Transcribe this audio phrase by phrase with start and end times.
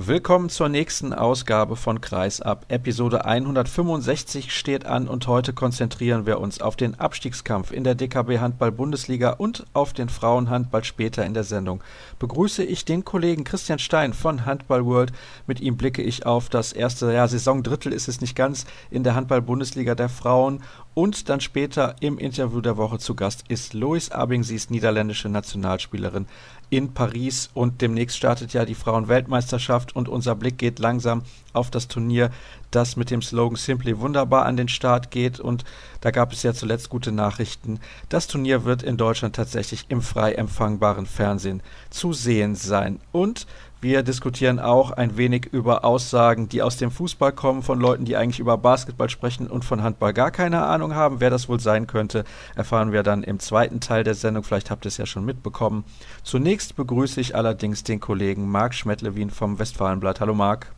[0.00, 2.66] Willkommen zur nächsten Ausgabe von Kreisab.
[2.68, 8.38] Episode 165 steht an und heute konzentrieren wir uns auf den Abstiegskampf in der DKB
[8.38, 11.82] Handball Bundesliga und auf den Frauenhandball später in der Sendung.
[12.20, 15.10] Begrüße ich den Kollegen Christian Stein von Handball World.
[15.48, 19.16] Mit ihm blicke ich auf das erste ja, Saisondrittel ist es nicht ganz in der
[19.16, 20.62] Handball Bundesliga der Frauen
[20.94, 25.28] und dann später im Interview der Woche zu Gast ist Lois Abing, sie ist niederländische
[25.28, 26.26] Nationalspielerin
[26.70, 31.88] in Paris und demnächst startet ja die Frauenweltmeisterschaft und unser Blick geht langsam auf das
[31.88, 32.30] Turnier,
[32.70, 35.64] das mit dem Slogan Simply Wunderbar an den Start geht und
[36.00, 37.80] da gab es ja zuletzt gute Nachrichten.
[38.08, 43.46] Das Turnier wird in Deutschland tatsächlich im frei empfangbaren Fernsehen zu sehen sein und
[43.80, 48.16] wir diskutieren auch ein wenig über Aussagen, die aus dem Fußball kommen, von Leuten, die
[48.16, 51.20] eigentlich über Basketball sprechen und von Handball gar keine Ahnung haben.
[51.20, 52.24] Wer das wohl sein könnte,
[52.56, 54.42] erfahren wir dann im zweiten Teil der Sendung.
[54.42, 55.84] Vielleicht habt ihr es ja schon mitbekommen.
[56.24, 60.20] Zunächst begrüße ich allerdings den Kollegen Marc Schmettlewin vom Westfalenblatt.
[60.20, 60.72] Hallo Marc.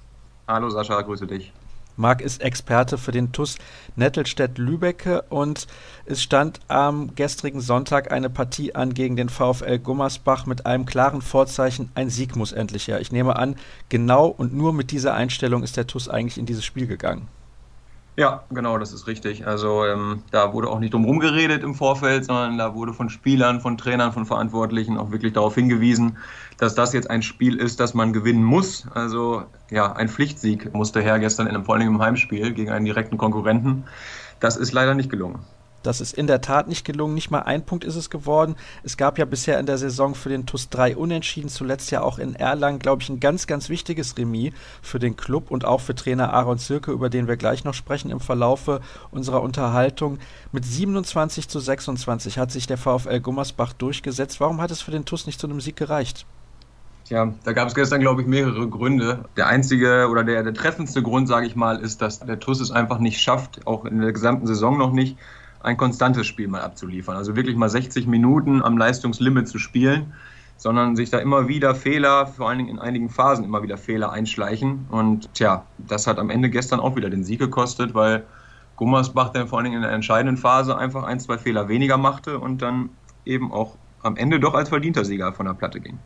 [0.47, 1.53] Hallo Sascha, grüße dich.
[2.01, 3.57] Marc ist Experte für den TUS
[3.95, 5.67] Nettelstedt-Lübecke und
[6.07, 11.21] es stand am gestrigen Sonntag eine Partie an gegen den VfL Gummersbach mit einem klaren
[11.21, 13.01] Vorzeichen, ein Sieg muss endlich her.
[13.01, 13.57] Ich nehme an,
[13.91, 17.29] genau und nur mit dieser Einstellung ist der TUS eigentlich in dieses Spiel gegangen.
[18.17, 19.47] Ja, genau, das ist richtig.
[19.47, 23.61] Also ähm, da wurde auch nicht drum geredet im Vorfeld, sondern da wurde von Spielern,
[23.61, 26.19] von Trainern, von Verantwortlichen auch wirklich darauf hingewiesen,
[26.59, 28.87] dass das jetzt ein Spiel ist, das man gewinnen muss.
[28.95, 32.85] Also ja, ein Pflichtsieg musste her gestern in einem, vor allem im Heimspiel gegen einen
[32.85, 33.85] direkten Konkurrenten.
[34.41, 35.47] Das ist leider nicht gelungen.
[35.83, 37.15] Das ist in der Tat nicht gelungen.
[37.15, 38.57] Nicht mal ein Punkt ist es geworden.
[38.83, 41.49] Es gab ja bisher in der Saison für den TUS drei Unentschieden.
[41.49, 45.51] Zuletzt ja auch in Erlangen, glaube ich, ein ganz, ganz wichtiges Remis für den Club
[45.51, 49.43] und auch für Trainer Aaron Zirke, über den wir gleich noch sprechen im Verlaufe unserer
[49.43, 50.19] Unterhaltung.
[50.53, 54.41] Mit 27 zu 26 hat sich der VfL Gummersbach durchgesetzt.
[54.41, 56.27] Warum hat es für den TUS nicht zu einem Sieg gereicht?
[57.11, 59.25] Tja, da gab es gestern, glaube ich, mehrere Gründe.
[59.37, 62.71] Der einzige oder der, der treffendste Grund, sage ich mal, ist, dass der TUS es
[62.71, 65.17] einfach nicht schafft, auch in der gesamten Saison noch nicht,
[65.63, 67.17] ein konstantes Spiel mal abzuliefern.
[67.17, 70.13] Also wirklich mal 60 Minuten am Leistungslimit zu spielen,
[70.57, 74.13] sondern sich da immer wieder Fehler, vor allen Dingen in einigen Phasen immer wieder Fehler
[74.13, 74.87] einschleichen.
[74.91, 78.25] Und tja, das hat am Ende gestern auch wieder den Sieg gekostet, weil
[78.77, 82.39] Gummersbach dann vor allen Dingen in der entscheidenden Phase einfach ein, zwei Fehler weniger machte
[82.39, 82.91] und dann
[83.25, 85.99] eben auch am Ende doch als verdienter Sieger von der Platte ging.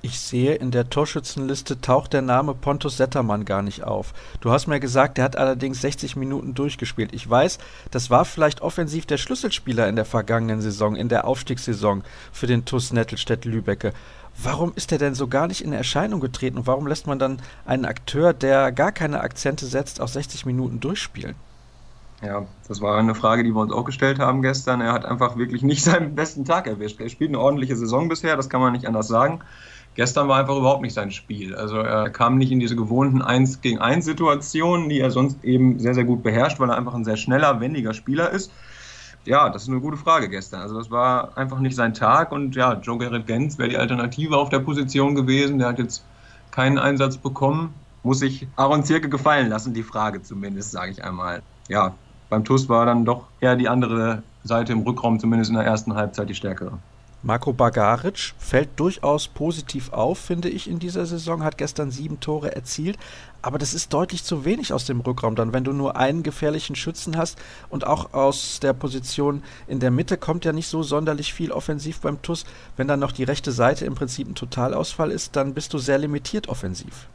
[0.00, 4.14] Ich sehe, in der Torschützenliste taucht der Name Pontus Settermann gar nicht auf.
[4.40, 7.12] Du hast mir gesagt, der hat allerdings 60 Minuten durchgespielt.
[7.12, 7.58] Ich weiß,
[7.90, 12.64] das war vielleicht offensiv der Schlüsselspieler in der vergangenen Saison, in der Aufstiegssaison für den
[12.64, 13.92] TuS Nettelstedt-Lübecke.
[14.40, 17.42] Warum ist er denn so gar nicht in Erscheinung getreten und warum lässt man dann
[17.66, 21.34] einen Akteur, der gar keine Akzente setzt, auch 60 Minuten durchspielen?
[22.22, 24.80] Ja, das war eine Frage, die wir uns auch gestellt haben gestern.
[24.80, 27.00] Er hat einfach wirklich nicht seinen besten Tag erwischt.
[27.00, 29.40] Er spielt eine ordentliche Saison bisher, das kann man nicht anders sagen.
[29.98, 31.56] Gestern war einfach überhaupt nicht sein Spiel.
[31.56, 35.80] Also er kam nicht in diese gewohnten 1 gegen 1 Situationen, die er sonst eben
[35.80, 38.52] sehr, sehr gut beherrscht, weil er einfach ein sehr schneller, wendiger Spieler ist.
[39.24, 40.60] Ja, das ist eine gute Frage gestern.
[40.60, 44.36] Also das war einfach nicht sein Tag und ja, Joe Gerrit Gens wäre die Alternative
[44.36, 45.58] auf der Position gewesen.
[45.58, 46.04] Der hat jetzt
[46.52, 47.74] keinen Einsatz bekommen.
[48.04, 51.42] Muss sich Aaron Zirke gefallen lassen, die Frage zumindest, sage ich einmal.
[51.66, 51.92] Ja,
[52.30, 55.96] beim TUS war dann doch eher die andere Seite im Rückraum, zumindest in der ersten
[55.96, 56.78] Halbzeit, die stärkere.
[57.22, 62.54] Marco Bagaric fällt durchaus positiv auf, finde ich, in dieser Saison, hat gestern sieben Tore
[62.54, 62.96] erzielt,
[63.42, 66.76] aber das ist deutlich zu wenig aus dem Rückraum dann, wenn du nur einen gefährlichen
[66.76, 67.38] Schützen hast.
[67.70, 72.00] Und auch aus der Position in der Mitte kommt ja nicht so sonderlich viel offensiv
[72.00, 72.44] beim TUS.
[72.76, 75.98] Wenn dann noch die rechte Seite im Prinzip ein Totalausfall ist, dann bist du sehr
[75.98, 77.08] limitiert offensiv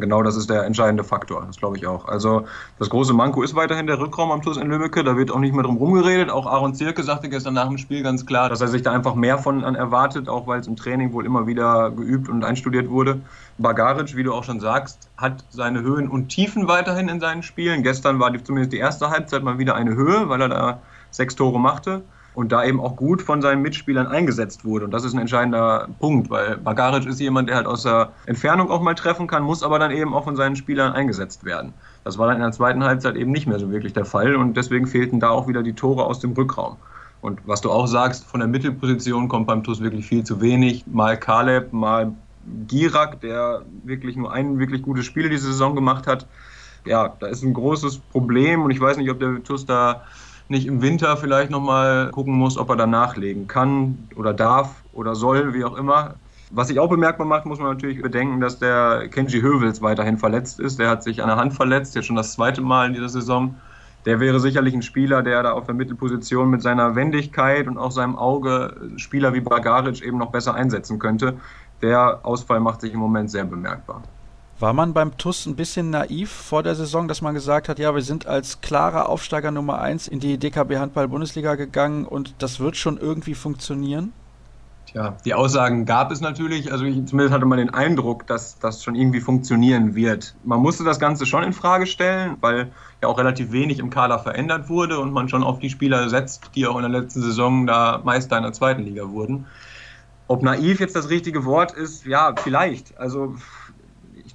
[0.00, 2.06] genau das ist der entscheidende Faktor, das glaube ich auch.
[2.06, 2.46] Also
[2.78, 5.54] das große Manko ist weiterhin der Rückraum am Schluss in Lübbecke, da wird auch nicht
[5.54, 6.30] mehr drum rumgeredet.
[6.30, 9.14] Auch Aaron Zirke sagte gestern nach dem Spiel ganz klar, dass er sich da einfach
[9.14, 12.90] mehr von an erwartet, auch weil es im Training wohl immer wieder geübt und einstudiert
[12.90, 13.20] wurde.
[13.58, 17.82] Bagaric, wie du auch schon sagst, hat seine Höhen und Tiefen weiterhin in seinen Spielen.
[17.82, 20.78] Gestern war die, zumindest die erste Halbzeit mal wieder eine Höhe, weil er da
[21.10, 22.02] sechs Tore machte
[22.38, 24.84] und da eben auch gut von seinen Mitspielern eingesetzt wurde.
[24.84, 28.70] Und das ist ein entscheidender Punkt, weil Bagaric ist jemand, der halt aus der Entfernung
[28.70, 31.74] auch mal treffen kann, muss aber dann eben auch von seinen Spielern eingesetzt werden.
[32.04, 34.56] Das war dann in der zweiten Halbzeit eben nicht mehr so wirklich der Fall und
[34.56, 36.76] deswegen fehlten da auch wieder die Tore aus dem Rückraum.
[37.22, 40.86] Und was du auch sagst, von der Mittelposition kommt beim TuS wirklich viel zu wenig.
[40.86, 42.12] Mal Kaleb, mal
[42.68, 46.28] Girak, der wirklich nur ein wirklich gutes Spiel diese Saison gemacht hat.
[46.84, 50.04] Ja, da ist ein großes Problem und ich weiß nicht, ob der TuS da
[50.48, 55.14] nicht im Winter vielleicht nochmal gucken muss, ob er da nachlegen kann oder darf oder
[55.14, 56.14] soll, wie auch immer.
[56.50, 60.60] Was sich auch bemerkbar macht, muss man natürlich bedenken, dass der Kenji Hövels weiterhin verletzt
[60.60, 60.78] ist.
[60.78, 63.56] Der hat sich an der Hand verletzt, jetzt schon das zweite Mal in dieser Saison.
[64.06, 67.90] Der wäre sicherlich ein Spieler, der da auf der Mittelposition mit seiner Wendigkeit und auch
[67.90, 71.34] seinem Auge Spieler wie Bagaric eben noch besser einsetzen könnte.
[71.82, 74.02] Der Ausfall macht sich im Moment sehr bemerkbar.
[74.60, 77.94] War man beim TUS ein bisschen naiv vor der Saison, dass man gesagt hat, ja,
[77.94, 82.58] wir sind als klarer Aufsteiger Nummer 1 in die DKB Handball Bundesliga gegangen und das
[82.58, 84.12] wird schon irgendwie funktionieren?
[84.86, 86.72] Tja, die Aussagen gab es natürlich.
[86.72, 90.34] Also ich, zumindest hatte man den Eindruck, dass das schon irgendwie funktionieren wird.
[90.42, 94.18] Man musste das Ganze schon in Frage stellen, weil ja auch relativ wenig im Kader
[94.18, 97.66] verändert wurde und man schon auf die Spieler setzt, die auch in der letzten Saison
[97.68, 99.46] da Meister in der zweiten Liga wurden.
[100.26, 102.98] Ob naiv jetzt das richtige Wort ist, ja, vielleicht.
[102.98, 103.36] Also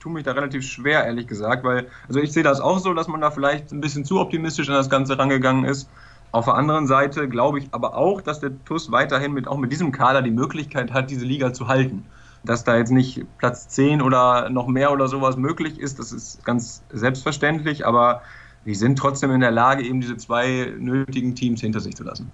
[0.04, 3.08] tue mich da relativ schwer, ehrlich gesagt, weil, also ich sehe das auch so, dass
[3.08, 5.90] man da vielleicht ein bisschen zu optimistisch an das Ganze rangegangen ist.
[6.34, 9.72] Auf der anderen Seite glaube ich aber auch, dass der TUS weiterhin mit, auch mit
[9.72, 12.06] diesem Kader die Möglichkeit hat, diese Liga zu halten.
[12.44, 16.44] Dass da jetzt nicht Platz 10 oder noch mehr oder sowas möglich ist, das ist
[16.44, 18.24] ganz selbstverständlich, aber
[18.66, 22.30] die sind trotzdem in der Lage, eben diese zwei nötigen Teams hinter sich zu lassen.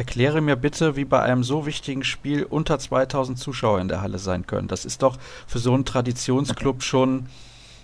[0.00, 4.18] Erkläre mir bitte, wie bei einem so wichtigen Spiel unter 2000 Zuschauer in der Halle
[4.18, 4.66] sein können.
[4.66, 7.26] Das ist doch für so einen Traditionsclub schon,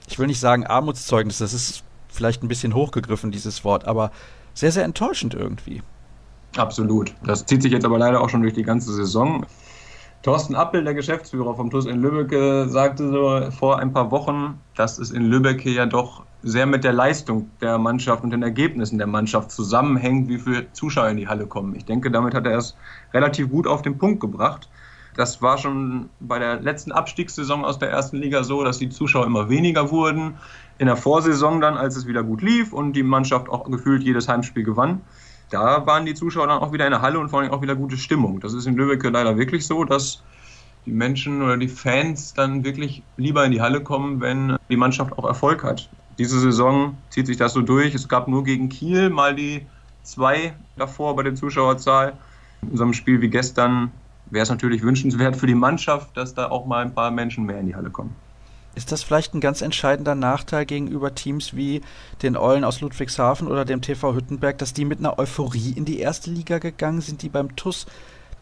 [0.08, 4.12] ich will nicht sagen Armutszeugnis, das ist vielleicht ein bisschen hochgegriffen, dieses Wort, aber
[4.54, 5.82] sehr, sehr enttäuschend irgendwie.
[6.56, 7.12] Absolut.
[7.22, 9.44] Das zieht sich jetzt aber leider auch schon durch die ganze Saison.
[10.26, 14.98] Thorsten Appel, der Geschäftsführer vom TUS in Lübeck, sagte so vor ein paar Wochen, dass
[14.98, 19.06] es in Lübeck ja doch sehr mit der Leistung der Mannschaft und den Ergebnissen der
[19.06, 21.76] Mannschaft zusammenhängt, wie viele Zuschauer in die Halle kommen.
[21.76, 22.76] Ich denke, damit hat er es
[23.14, 24.68] relativ gut auf den Punkt gebracht.
[25.14, 29.26] Das war schon bei der letzten Abstiegssaison aus der ersten Liga so, dass die Zuschauer
[29.26, 30.38] immer weniger wurden.
[30.78, 34.26] In der Vorsaison dann, als es wieder gut lief und die Mannschaft auch gefühlt jedes
[34.26, 35.02] Heimspiel gewann,
[35.50, 37.76] da waren die Zuschauer dann auch wieder in der Halle und vor allem auch wieder
[37.76, 38.40] gute Stimmung.
[38.40, 40.22] Das ist in Lübeck leider wirklich so, dass
[40.84, 45.12] die Menschen oder die Fans dann wirklich lieber in die Halle kommen, wenn die Mannschaft
[45.18, 45.88] auch Erfolg hat.
[46.18, 47.94] Diese Saison zieht sich das so durch.
[47.94, 49.66] Es gab nur gegen Kiel mal die
[50.02, 52.14] zwei davor bei der Zuschauerzahl.
[52.62, 53.92] In so einem Spiel wie gestern
[54.30, 57.60] wäre es natürlich wünschenswert für die Mannschaft, dass da auch mal ein paar Menschen mehr
[57.60, 58.14] in die Halle kommen.
[58.76, 61.80] Ist das vielleicht ein ganz entscheidender Nachteil gegenüber Teams wie
[62.22, 65.98] den Eulen aus Ludwigshafen oder dem TV Hüttenberg, dass die mit einer Euphorie in die
[65.98, 67.86] erste Liga gegangen sind, die beim TUS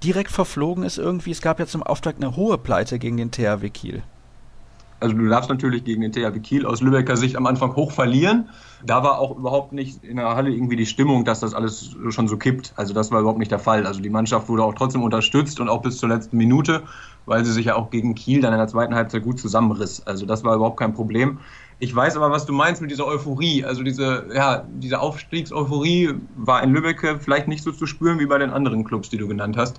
[0.03, 1.31] direkt verflogen ist irgendwie?
[1.31, 4.03] Es gab ja zum Auftakt eine hohe Pleite gegen den THW Kiel.
[5.05, 8.49] Also du darfst natürlich gegen den THW Kiel aus Lübecker Sicht am Anfang hoch verlieren.
[8.87, 12.27] Da war auch überhaupt nicht in der Halle irgendwie die Stimmung, dass das alles schon
[12.27, 12.73] so kippt.
[12.77, 13.87] Also das war überhaupt nicht der Fall.
[13.87, 16.85] Also die Mannschaft wurde auch trotzdem unterstützt und auch bis zur letzten Minute,
[17.27, 20.03] weil sie sich ja auch gegen Kiel dann in der zweiten Halbzeit gut zusammenriss.
[20.07, 21.39] Also das war überhaupt kein Problem.
[21.81, 23.63] Ich weiß aber, was du meinst mit dieser Euphorie.
[23.63, 28.39] Also diese, ja, diese Aufstiegseuphorie war in Lübeck vielleicht nicht so zu spüren wie bei
[28.39, 29.77] den anderen Clubs, die du genannt hast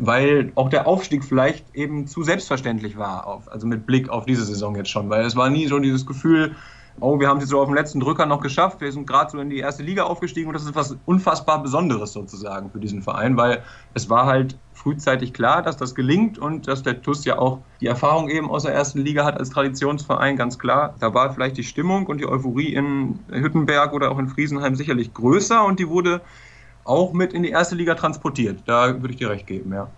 [0.00, 4.44] weil auch der Aufstieg vielleicht eben zu selbstverständlich war, auf, also mit Blick auf diese
[4.44, 6.56] Saison jetzt schon, weil es war nie so dieses Gefühl,
[7.00, 9.30] oh, wir haben es jetzt so auf dem letzten Drücker noch geschafft, wir sind gerade
[9.30, 13.02] so in die erste Liga aufgestiegen und das ist was unfassbar Besonderes sozusagen für diesen
[13.02, 13.62] Verein, weil
[13.92, 17.86] es war halt frühzeitig klar, dass das gelingt und dass der TUS ja auch die
[17.86, 20.94] Erfahrung eben aus der ersten Liga hat als Traditionsverein, ganz klar.
[20.98, 25.12] Da war vielleicht die Stimmung und die Euphorie in Hüttenberg oder auch in Friesenheim sicherlich
[25.12, 26.22] größer und die wurde
[26.84, 28.60] auch mit in die erste Liga transportiert.
[28.66, 29.88] Da würde ich dir recht geben, ja.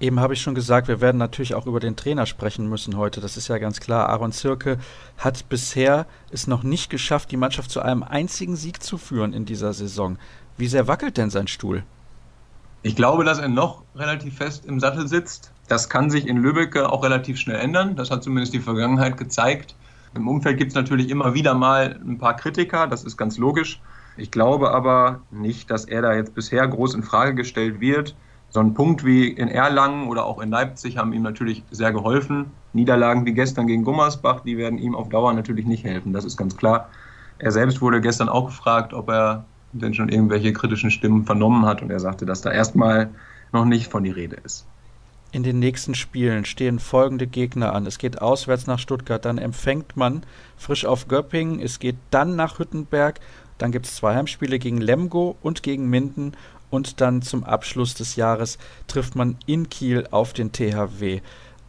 [0.00, 3.20] Eben habe ich schon gesagt, wir werden natürlich auch über den Trainer sprechen müssen heute.
[3.20, 4.08] Das ist ja ganz klar.
[4.08, 4.78] Aaron Zirke
[5.16, 9.44] hat bisher es noch nicht geschafft, die Mannschaft zu einem einzigen Sieg zu führen in
[9.44, 10.18] dieser Saison.
[10.56, 11.84] Wie sehr wackelt denn sein Stuhl?
[12.82, 15.52] Ich glaube, dass er noch relativ fest im Sattel sitzt.
[15.68, 17.94] Das kann sich in Lübeck auch relativ schnell ändern.
[17.94, 19.76] Das hat zumindest die Vergangenheit gezeigt.
[20.16, 23.80] Im Umfeld gibt es natürlich immer wieder mal ein paar Kritiker, das ist ganz logisch.
[24.16, 28.14] Ich glaube aber nicht, dass er da jetzt bisher groß in Frage gestellt wird.
[28.50, 32.50] So ein Punkt wie in Erlangen oder auch in Leipzig haben ihm natürlich sehr geholfen.
[32.74, 36.12] Niederlagen wie gestern gegen Gummersbach, die werden ihm auf Dauer natürlich nicht helfen.
[36.12, 36.88] Das ist ganz klar.
[37.38, 41.80] Er selbst wurde gestern auch gefragt, ob er denn schon irgendwelche kritischen Stimmen vernommen hat
[41.80, 43.10] und er sagte, dass da erstmal
[43.52, 44.66] noch nicht von die Rede ist.
[45.34, 47.86] In den nächsten Spielen stehen folgende Gegner an.
[47.86, 50.24] Es geht auswärts nach Stuttgart, dann empfängt man
[50.58, 53.18] frisch auf Göppingen, es geht dann nach Hüttenberg
[53.62, 56.32] dann gibt es zwei Heimspiele gegen Lemgo und gegen Minden.
[56.68, 61.20] Und dann zum Abschluss des Jahres trifft man in Kiel auf den THW.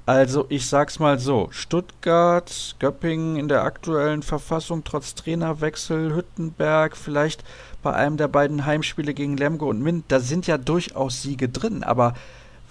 [0.08, 7.44] Also ich sag's mal so, Stuttgart, Göppingen in der aktuellen Verfassung trotz Trainerwechsel, Hüttenberg, vielleicht
[7.84, 11.84] bei einem der beiden Heimspiele gegen Lemgo und Minden, da sind ja durchaus Siege drin,
[11.84, 12.16] aber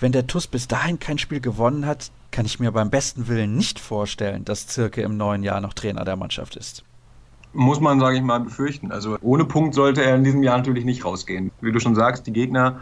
[0.00, 3.57] wenn der TUS bis dahin kein Spiel gewonnen hat, kann ich mir beim besten Willen
[3.57, 6.83] nicht vorstellen, dass Zirke im neuen Jahr noch Trainer der Mannschaft ist
[7.53, 8.93] muss man, sage ich mal, befürchten.
[8.93, 11.51] Also ohne Punkt sollte er in diesem Jahr natürlich nicht rausgehen.
[11.61, 12.81] Wie du schon sagst, die Gegner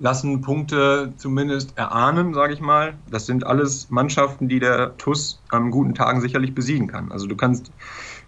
[0.00, 2.94] lassen Punkte zumindest erahnen, sage ich mal.
[3.10, 7.12] Das sind alles Mannschaften, die der TUS an guten Tagen sicherlich besiegen kann.
[7.12, 7.70] Also du kannst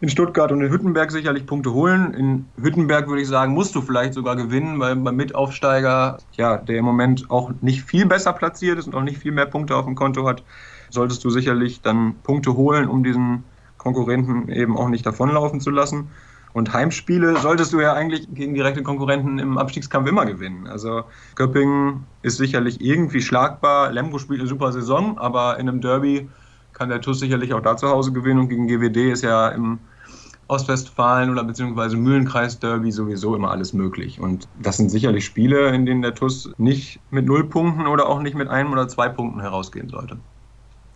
[0.00, 2.12] in Stuttgart und in Hüttenberg sicherlich Punkte holen.
[2.12, 6.76] In Hüttenberg würde ich sagen, musst du vielleicht sogar gewinnen, weil beim Mitaufsteiger, ja, der
[6.76, 9.86] im Moment auch nicht viel besser platziert ist und auch nicht viel mehr Punkte auf
[9.86, 10.42] dem Konto hat,
[10.90, 13.44] solltest du sicherlich dann Punkte holen, um diesen
[13.82, 16.08] Konkurrenten eben auch nicht davonlaufen zu lassen.
[16.52, 20.66] Und Heimspiele solltest du ja eigentlich gegen direkte Konkurrenten im Abstiegskampf immer gewinnen.
[20.66, 23.90] Also Köppingen ist sicherlich irgendwie schlagbar.
[23.90, 26.28] Lemgo spielt eine super Saison, aber in einem Derby
[26.74, 28.40] kann der TUS sicherlich auch da zu Hause gewinnen.
[28.40, 29.78] Und gegen GWD ist ja im
[30.48, 34.20] Ostwestfalen oder beziehungsweise Mühlenkreis-Derby sowieso immer alles möglich.
[34.20, 38.20] Und das sind sicherlich Spiele, in denen der TUS nicht mit null Punkten oder auch
[38.20, 40.18] nicht mit einem oder zwei Punkten herausgehen sollte.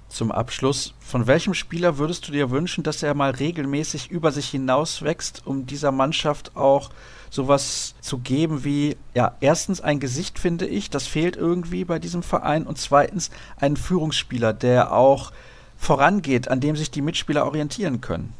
[0.09, 4.49] Zum Abschluss, von welchem Spieler würdest du dir wünschen, dass er mal regelmäßig über sich
[4.49, 6.91] hinaus wächst, um dieser Mannschaft auch
[7.31, 12.23] sowas zu geben wie, ja, erstens ein Gesicht, finde ich, das fehlt irgendwie bei diesem
[12.23, 15.33] Verein und zweitens einen Führungsspieler, der auch
[15.77, 18.33] vorangeht, an dem sich die Mitspieler orientieren können?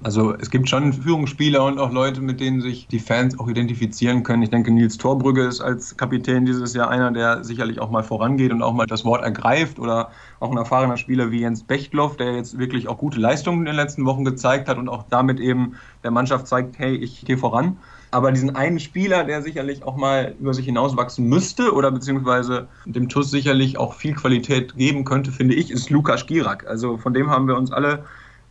[0.00, 4.22] Also es gibt schon Führungsspieler und auch Leute, mit denen sich die Fans auch identifizieren
[4.22, 4.42] können.
[4.42, 8.52] Ich denke, Nils Torbrügge ist als Kapitän dieses Jahr einer, der sicherlich auch mal vorangeht
[8.52, 9.80] und auch mal das Wort ergreift.
[9.80, 13.64] Oder auch ein erfahrener Spieler wie Jens Bechtloff, der jetzt wirklich auch gute Leistungen in
[13.64, 15.74] den letzten Wochen gezeigt hat und auch damit eben
[16.04, 17.76] der Mannschaft zeigt, hey, ich gehe voran.
[18.10, 23.08] Aber diesen einen Spieler, der sicherlich auch mal über sich hinauswachsen müsste oder beziehungsweise dem
[23.08, 26.66] TUS sicherlich auch viel Qualität geben könnte, finde ich, ist Lukas Girak.
[26.66, 28.04] Also von dem haben wir uns alle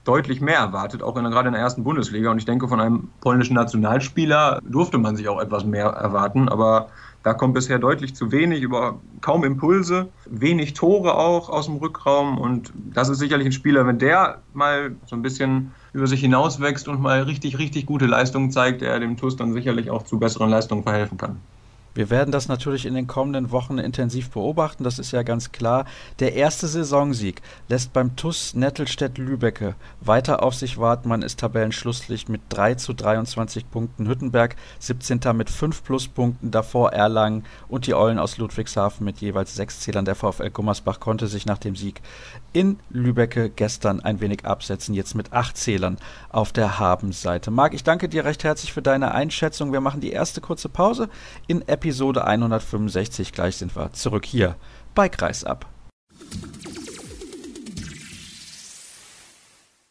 [0.08, 2.32] deutlich mehr erwartet, auch in, gerade in der ersten Bundesliga.
[2.32, 6.48] Und ich denke, von einem polnischen Nationalspieler durfte man sich auch etwas mehr erwarten.
[6.48, 6.90] Aber
[7.24, 12.38] da kommt bisher deutlich zu wenig, über kaum Impulse, wenig Tore auch aus dem Rückraum.
[12.38, 16.88] Und das ist sicherlich ein Spieler, wenn der mal so ein bisschen über sich hinauswächst
[16.88, 20.50] und mal richtig, richtig gute Leistungen zeigt, der dem TUS dann sicherlich auch zu besseren
[20.50, 21.42] Leistungen verhelfen kann.
[21.98, 25.86] Wir werden das natürlich in den kommenden Wochen intensiv beobachten, das ist ja ganz klar.
[26.20, 31.10] Der erste Saisonsieg lässt beim TUS Nettelstedt-Lübecke weiter auf sich warten.
[31.10, 34.08] Man ist Tabellenschlusslicht mit 3 zu 23 Punkten.
[34.08, 35.22] Hüttenberg 17.
[35.34, 40.06] mit 5 Pluspunkten, davor Erlangen und die Eulen aus Ludwigshafen mit jeweils 6 Zählern.
[40.06, 42.04] Der VfL Gummersbach konnte sich nach dem Sieg
[42.54, 45.98] in Lübecke gestern ein wenig absetzen, jetzt mit 8 Zählern
[46.30, 47.50] auf der Habenseite.
[47.50, 49.74] Marc, ich danke dir recht herzlich für deine Einschätzung.
[49.74, 51.10] Wir machen die erste kurze Pause
[51.48, 53.32] in Episode Episode 165.
[53.32, 54.58] Gleich sind wir zurück hier
[54.94, 55.66] bei Kreisab.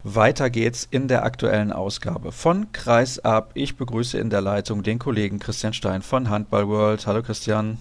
[0.05, 3.53] Weiter geht's in der aktuellen Ausgabe von Kreisab.
[3.55, 7.07] Ich begrüße in der Leitung den Kollegen Christian Stein von Handball World.
[7.07, 7.79] Hallo Christian.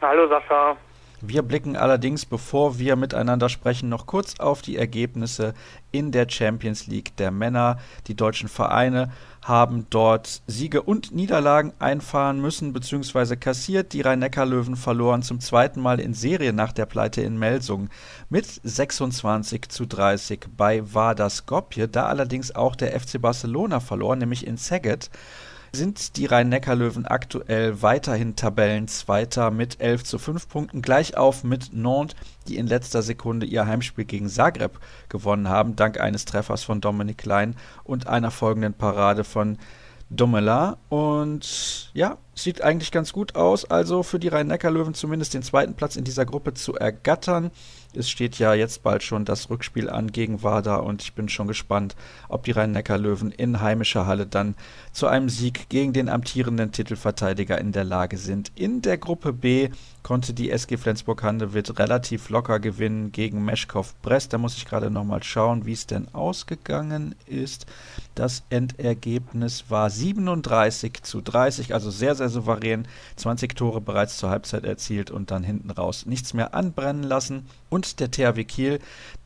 [0.00, 0.74] Hallo Sascha.
[1.24, 5.54] Wir blicken allerdings, bevor wir miteinander sprechen, noch kurz auf die Ergebnisse
[5.92, 7.78] in der Champions League der Männer.
[8.08, 13.36] Die deutschen Vereine haben dort Siege und Niederlagen einfahren müssen bzw.
[13.36, 13.92] kassiert.
[13.92, 17.88] Die Rhein-Neckar-Löwen verloren zum zweiten Mal in Serie nach der Pleite in Melsung
[18.28, 21.86] mit 26 zu 30 bei Vardar Skopje.
[21.86, 25.08] Da allerdings auch der FC Barcelona verlor, nämlich in Szeged
[25.74, 32.14] sind die Rhein-Neckar-Löwen aktuell weiterhin Tabellenzweiter mit 11 zu 5 Punkten, gleich auf mit Nantes,
[32.46, 37.18] die in letzter Sekunde ihr Heimspiel gegen Zagreb gewonnen haben, dank eines Treffers von Dominik
[37.18, 39.56] Klein und einer folgenden Parade von
[40.10, 40.76] Domela.
[40.90, 45.96] Und ja, sieht eigentlich ganz gut aus, also für die Rhein-Neckar-Löwen zumindest den zweiten Platz
[45.96, 47.50] in dieser Gruppe zu ergattern.
[47.94, 51.46] Es steht ja jetzt bald schon das Rückspiel an gegen Wada und ich bin schon
[51.46, 51.94] gespannt,
[52.28, 54.54] ob die Rhein-Neckar-Löwen in heimischer Halle dann
[54.92, 58.50] zu einem Sieg gegen den amtierenden Titelverteidiger in der Lage sind.
[58.54, 59.68] In der Gruppe B
[60.02, 64.32] konnte die SG Flensburg-Handewitt relativ locker gewinnen gegen Meschkow-Brest.
[64.32, 67.66] Da muss ich gerade nochmal schauen, wie es denn ausgegangen ist.
[68.14, 72.86] Das Endergebnis war 37 zu 30, also sehr, sehr souverän.
[73.16, 77.46] 20 Tore bereits zur Halbzeit erzielt und dann hinten raus nichts mehr anbrennen lassen.
[77.68, 78.80] Und der THW Kiel,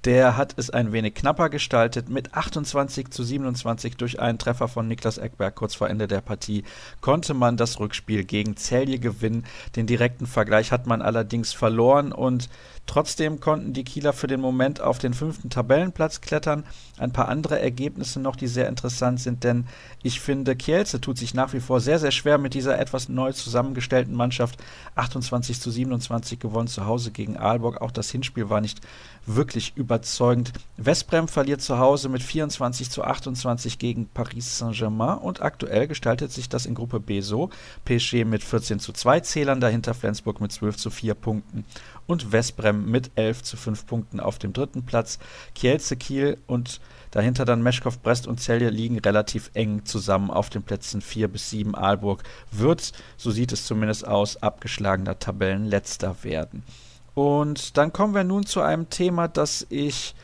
[0.05, 2.09] der hat es ein wenig knapper gestaltet.
[2.09, 6.65] Mit 28 zu 27 durch einen Treffer von Niklas Eckberg kurz vor Ende der Partie
[7.01, 9.45] konnte man das Rückspiel gegen Celje gewinnen.
[9.75, 12.49] Den direkten Vergleich hat man allerdings verloren und
[12.87, 16.65] Trotzdem konnten die Kieler für den Moment auf den fünften Tabellenplatz klettern.
[16.99, 19.67] Ein paar andere Ergebnisse noch, die sehr interessant sind, denn
[20.03, 23.33] ich finde, Kielce tut sich nach wie vor sehr, sehr schwer mit dieser etwas neu
[23.33, 24.63] zusammengestellten Mannschaft.
[24.95, 27.81] 28 zu 27 gewonnen zu Hause gegen Aalborg.
[27.83, 28.81] Auch das Hinspiel war nicht
[29.27, 30.53] wirklich überzeugend.
[30.77, 36.49] Westbrem verliert zu Hause mit 24 zu 28 gegen Paris Saint-Germain und aktuell gestaltet sich
[36.49, 37.51] das in Gruppe B so.
[37.85, 41.65] PSG mit 14 zu 2 Zählern, dahinter Flensburg mit 12 zu 4 Punkten
[42.07, 45.19] und Westbrem mit 11 zu 5 Punkten auf dem dritten Platz.
[45.55, 50.63] Kielce Kiel und dahinter dann Meschkow, Brest und Celje liegen relativ eng zusammen auf den
[50.63, 51.75] Plätzen 4 bis 7.
[51.75, 56.63] Aalburg wird, so sieht es zumindest aus, abgeschlagener Tabellenletzter werden.
[57.15, 60.15] Und dann kommen wir nun zu einem Thema, das ich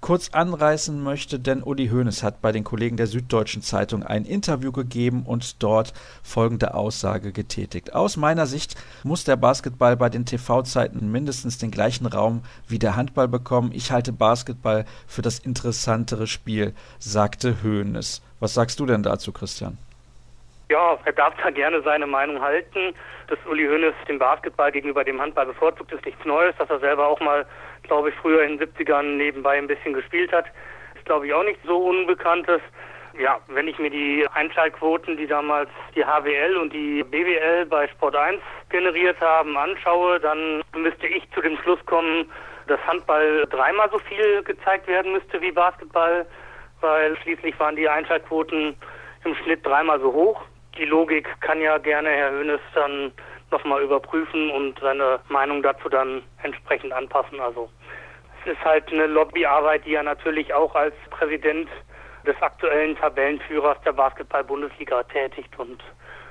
[0.00, 4.72] kurz anreißen möchte, denn Uli Hoeneß hat bei den Kollegen der Süddeutschen Zeitung ein Interview
[4.72, 5.92] gegeben und dort
[6.22, 7.94] folgende Aussage getätigt.
[7.94, 12.96] Aus meiner Sicht muss der Basketball bei den TV-Zeiten mindestens den gleichen Raum wie der
[12.96, 13.72] Handball bekommen.
[13.72, 18.22] Ich halte Basketball für das interessantere Spiel, sagte Hoeneß.
[18.40, 19.76] Was sagst du denn dazu, Christian?
[20.70, 22.94] Ja, er darf da gerne seine Meinung halten.
[23.26, 26.54] Dass Uli Hoeneß den Basketball gegenüber dem Handball bevorzugt, ist nichts Neues.
[26.58, 27.44] Dass er selber auch mal,
[27.90, 30.46] glaube ich, früher in den 70ern nebenbei ein bisschen gespielt hat,
[30.94, 32.60] ist, glaube ich, auch nicht so Unbekanntes.
[33.18, 38.14] Ja, wenn ich mir die Einschaltquoten, die damals die HWL und die BWL bei Sport
[38.14, 42.30] 1 generiert haben, anschaue, dann müsste ich zu dem Schluss kommen,
[42.68, 46.24] dass Handball dreimal so viel gezeigt werden müsste wie Basketball,
[46.80, 48.76] weil schließlich waren die Einschaltquoten
[49.24, 50.40] im Schnitt dreimal so hoch
[50.78, 53.12] die Logik kann ja gerne Herr Hönes dann
[53.50, 57.40] nochmal überprüfen und seine Meinung dazu dann entsprechend anpassen.
[57.40, 57.68] Also
[58.40, 61.68] es ist halt eine Lobbyarbeit, die er natürlich auch als Präsident
[62.26, 65.82] des aktuellen Tabellenführers der Basketball-Bundesliga tätigt und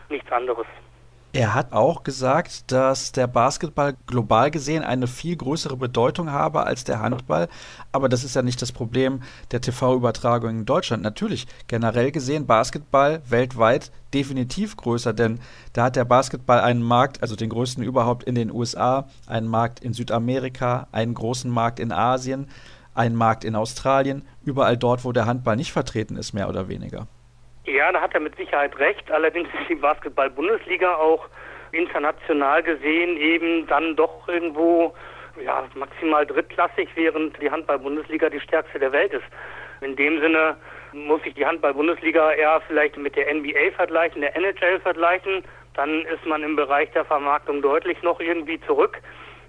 [0.09, 0.67] nichts anderes.
[1.31, 6.85] Er hat auch gesagt, dass der Basketball global gesehen eine viel größere Bedeutung habe als
[6.85, 7.49] der Handball.
[7.91, 9.21] Aber das ist ja nicht das Problem
[9.51, 11.03] der TV-Übertragung in Deutschland.
[11.03, 15.39] Natürlich, generell gesehen, Basketball weltweit definitiv größer, denn
[15.73, 19.81] da hat der Basketball einen Markt, also den größten überhaupt in den USA, einen Markt
[19.81, 22.47] in Südamerika, einen großen Markt in Asien,
[22.95, 27.05] einen Markt in Australien, überall dort, wo der Handball nicht vertreten ist, mehr oder weniger.
[27.65, 29.11] Ja, da hat er mit Sicherheit recht.
[29.11, 31.27] Allerdings ist die Basketball-Bundesliga auch
[31.71, 34.93] international gesehen eben dann doch irgendwo
[35.43, 39.25] ja, maximal drittklassig, während die Handball-Bundesliga die stärkste der Welt ist.
[39.81, 40.57] In dem Sinne
[40.91, 45.43] muss ich die Handball-Bundesliga eher vielleicht mit der NBA vergleichen, der NHL vergleichen.
[45.75, 48.97] Dann ist man im Bereich der Vermarktung deutlich noch irgendwie zurück.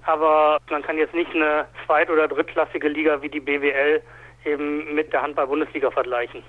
[0.05, 4.03] Aber man kann jetzt nicht eine zweit- oder drittklassige Liga wie die BWL
[4.45, 6.43] eben mit der Handball-Bundesliga vergleichen.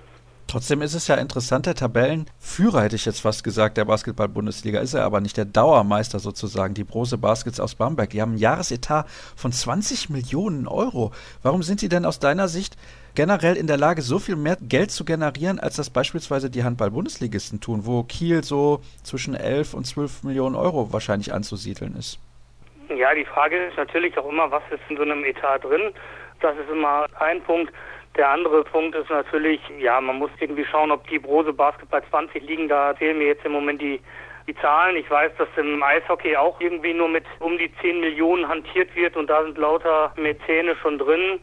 [0.52, 4.94] Trotzdem ist es ja interessant, der Tabellenführer hätte ich jetzt fast gesagt, der Basketball-Bundesliga ist
[4.94, 8.10] er aber nicht, der Dauermeister sozusagen, die Brose Baskets aus Bamberg.
[8.10, 11.14] Die haben einen Jahresetat von 20 Millionen Euro.
[11.42, 12.76] Warum sind die denn aus deiner Sicht
[13.16, 17.62] generell in der Lage, so viel mehr Geld zu generieren, als das beispielsweise die Handball-Bundesligisten
[17.62, 22.20] tun, wo Kiel so zwischen 11 und 12 Millionen Euro wahrscheinlich anzusiedeln ist?
[22.94, 25.94] Ja, die Frage ist natürlich auch immer, was ist in so einem Etat drin?
[26.42, 27.72] Das ist immer ein Punkt.
[28.18, 32.44] Der andere Punkt ist natürlich, ja, man muss irgendwie schauen, ob die Brose Basketball 20
[32.44, 32.68] liegen.
[32.68, 34.02] Da fehlen mir jetzt im Moment die,
[34.48, 34.98] die Zahlen.
[34.98, 39.16] Ich weiß, dass im Eishockey auch irgendwie nur mit um die 10 Millionen hantiert wird
[39.16, 41.40] und da sind lauter Mäzene schon drin.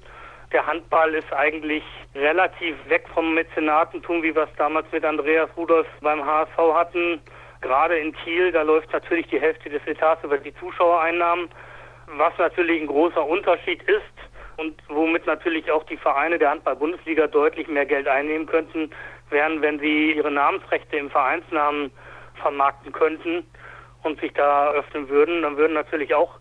[0.52, 5.88] Der Handball ist eigentlich relativ weg vom Mäzenatentum, wie wir es damals mit Andreas Rudolph
[6.02, 7.20] beim HSV hatten.
[7.62, 11.48] Gerade in Kiel, da läuft natürlich die Hälfte des Etats über die Zuschauereinnahmen,
[12.16, 14.27] was natürlich ein großer Unterschied ist
[14.58, 18.90] und womit natürlich auch die Vereine der Handball-Bundesliga deutlich mehr Geld einnehmen könnten,
[19.30, 21.90] wären, wenn sie ihre Namensrechte im Vereinsnamen
[22.34, 23.44] vermarkten könnten
[24.02, 26.34] und sich da öffnen würden, dann würden natürlich auch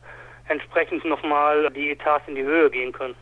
[0.47, 3.15] entsprechend nochmal die Etats in die Höhe gehen können.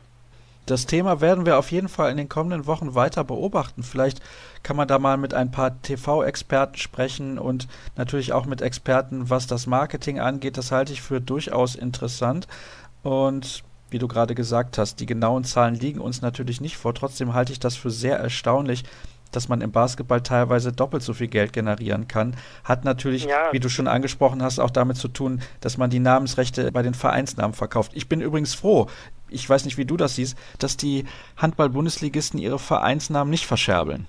[0.65, 3.83] Das Thema werden wir auf jeden Fall in den kommenden Wochen weiter beobachten.
[3.83, 4.19] Vielleicht
[4.63, 9.45] kann man da mal mit ein paar TV-Experten sprechen und natürlich auch mit Experten, was
[9.45, 10.57] das Marketing angeht.
[10.57, 12.47] Das halte ich für durchaus interessant.
[13.03, 13.63] Und
[13.95, 16.93] wie du gerade gesagt hast, die genauen Zahlen liegen uns natürlich nicht vor.
[16.93, 18.83] Trotzdem halte ich das für sehr erstaunlich,
[19.31, 22.35] dass man im Basketball teilweise doppelt so viel Geld generieren kann.
[22.65, 23.53] Hat natürlich, ja.
[23.53, 26.93] wie du schon angesprochen hast, auch damit zu tun, dass man die Namensrechte bei den
[26.93, 27.93] Vereinsnamen verkauft.
[27.95, 28.87] Ich bin übrigens froh,
[29.29, 31.05] ich weiß nicht, wie du das siehst, dass die
[31.37, 34.07] Handball-Bundesligisten ihre Vereinsnamen nicht verscherbeln.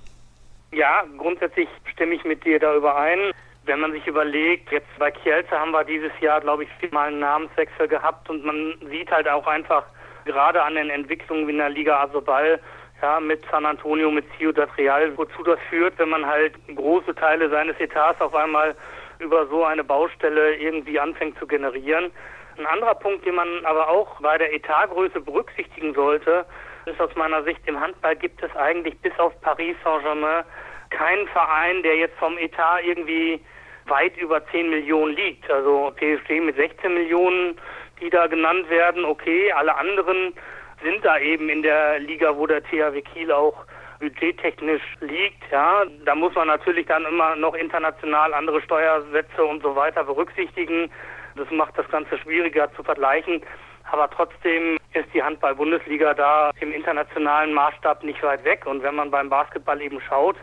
[0.73, 3.31] Ja, grundsätzlich stimme ich mit dir da überein.
[3.67, 7.19] Wenn man sich überlegt, jetzt bei Kielce haben wir dieses Jahr, glaube ich, viermal einen
[7.19, 9.85] Namenswechsel gehabt und man sieht halt auch einfach
[10.25, 12.61] gerade an den Entwicklungen in der Liga Asobal,
[13.03, 17.51] ja, mit San Antonio, mit Ciudad Real, wozu das führt, wenn man halt große Teile
[17.51, 18.77] seines Etats auf einmal
[19.19, 22.11] über so eine Baustelle irgendwie anfängt zu generieren.
[22.59, 26.47] Ein anderer Punkt, den man aber auch bei der Etatgröße berücksichtigen sollte,
[26.87, 30.45] ist aus meiner Sicht, im Handball gibt es eigentlich bis auf Paris Saint-Germain
[30.91, 33.41] keinen Verein, der jetzt vom Etat irgendwie
[33.89, 35.51] weit über 10 Millionen liegt.
[35.51, 37.59] Also PSG mit 16 Millionen,
[38.01, 40.35] die da genannt werden, okay, alle anderen
[40.83, 43.65] sind da eben in der Liga, wo der THW Kiel auch
[43.99, 45.51] budgettechnisch liegt.
[45.51, 50.91] Ja, da muss man natürlich dann immer noch international andere Steuersätze und so weiter berücksichtigen.
[51.37, 53.43] Das macht das Ganze schwieriger zu vergleichen.
[53.91, 58.67] Aber trotzdem ist die Handball-Bundesliga da im internationalen Maßstab nicht weit weg.
[58.67, 60.37] Und wenn man beim Basketball eben schaut,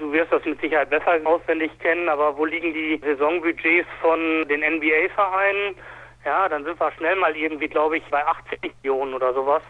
[0.00, 4.60] Du wirst das mit Sicherheit besser auswendig kennen, aber wo liegen die Saisonbudgets von den
[4.60, 5.76] NBA-Vereinen?
[6.24, 9.62] Ja, dann sind wir schnell mal irgendwie, glaube ich, bei 80 Millionen oder sowas.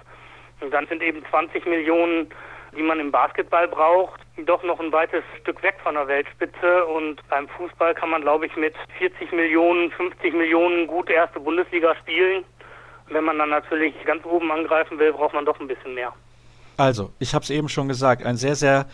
[0.61, 2.29] Und dann sind eben 20 Millionen,
[2.77, 6.87] die man im Basketball braucht, doch noch ein weites Stück weg von der Weltspitze.
[6.87, 11.97] Und beim Fußball kann man, glaube ich, mit 40 Millionen, 50 Millionen gut erste Bundesliga
[11.97, 12.45] spielen.
[13.09, 16.12] Wenn man dann natürlich ganz oben angreifen will, braucht man doch ein bisschen mehr.
[16.77, 18.87] Also, ich habe es eben schon gesagt, ein sehr, sehr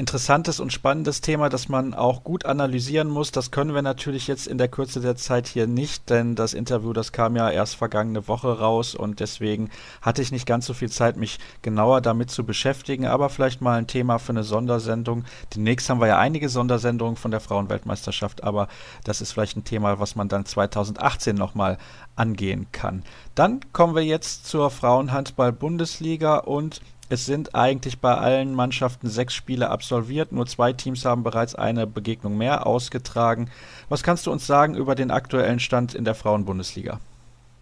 [0.00, 3.32] interessantes und spannendes Thema, das man auch gut analysieren muss.
[3.32, 6.94] Das können wir natürlich jetzt in der Kürze der Zeit hier nicht, denn das Interview,
[6.94, 9.68] das kam ja erst vergangene Woche raus und deswegen
[10.00, 13.04] hatte ich nicht ganz so viel Zeit, mich genauer damit zu beschäftigen.
[13.04, 15.24] Aber vielleicht mal ein Thema für eine Sondersendung.
[15.54, 18.68] Demnächst haben wir ja einige Sondersendungen von der Frauenweltmeisterschaft, aber
[19.04, 21.76] das ist vielleicht ein Thema, was man dann 2018 nochmal
[22.16, 23.02] angehen kann.
[23.34, 29.68] Dann kommen wir jetzt zur Frauenhandball-Bundesliga und es sind eigentlich bei allen Mannschaften sechs Spiele
[29.68, 30.30] absolviert.
[30.30, 33.50] Nur zwei Teams haben bereits eine Begegnung mehr ausgetragen.
[33.88, 37.00] Was kannst du uns sagen über den aktuellen Stand in der Frauenbundesliga?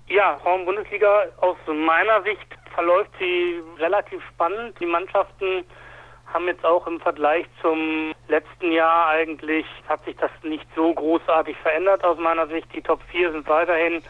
[0.08, 4.78] Ja, Frauenbundesliga aus meiner Sicht verläuft sie relativ spannend.
[4.80, 5.64] Die Mannschaften
[6.32, 11.56] haben jetzt auch im Vergleich zum letzten Jahr eigentlich, hat sich das nicht so großartig
[11.58, 12.66] verändert aus meiner Sicht.
[12.74, 14.02] Die Top 4 sind weiterhin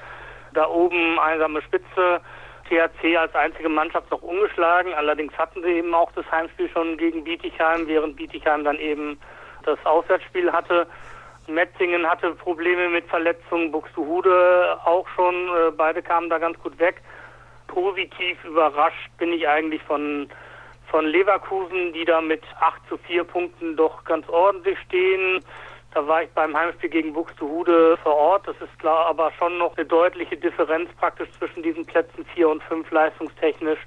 [0.53, 2.21] da oben einsame Spitze.
[2.69, 4.93] THC als einzige Mannschaft noch ungeschlagen.
[4.95, 9.19] Allerdings hatten sie eben auch das Heimspiel schon gegen Bietigheim, während Bietigheim dann eben
[9.65, 10.87] das Auswärtsspiel hatte.
[11.47, 15.35] Metzingen hatte Probleme mit Verletzungen, Buxtehude auch schon.
[15.35, 17.03] Äh, beide kamen da ganz gut weg.
[17.67, 20.29] Positiv überrascht bin ich eigentlich von,
[20.91, 25.43] von Leverkusen, die da mit 8 zu 4 Punkten doch ganz ordentlich stehen.
[25.95, 28.47] Da war ich beim Heimspiel gegen Buxtehude vor Ort.
[28.47, 32.63] Das ist klar, aber schon noch eine deutliche Differenz praktisch zwischen diesen Plätzen 4 und
[32.65, 33.81] 5 leistungstechnisch.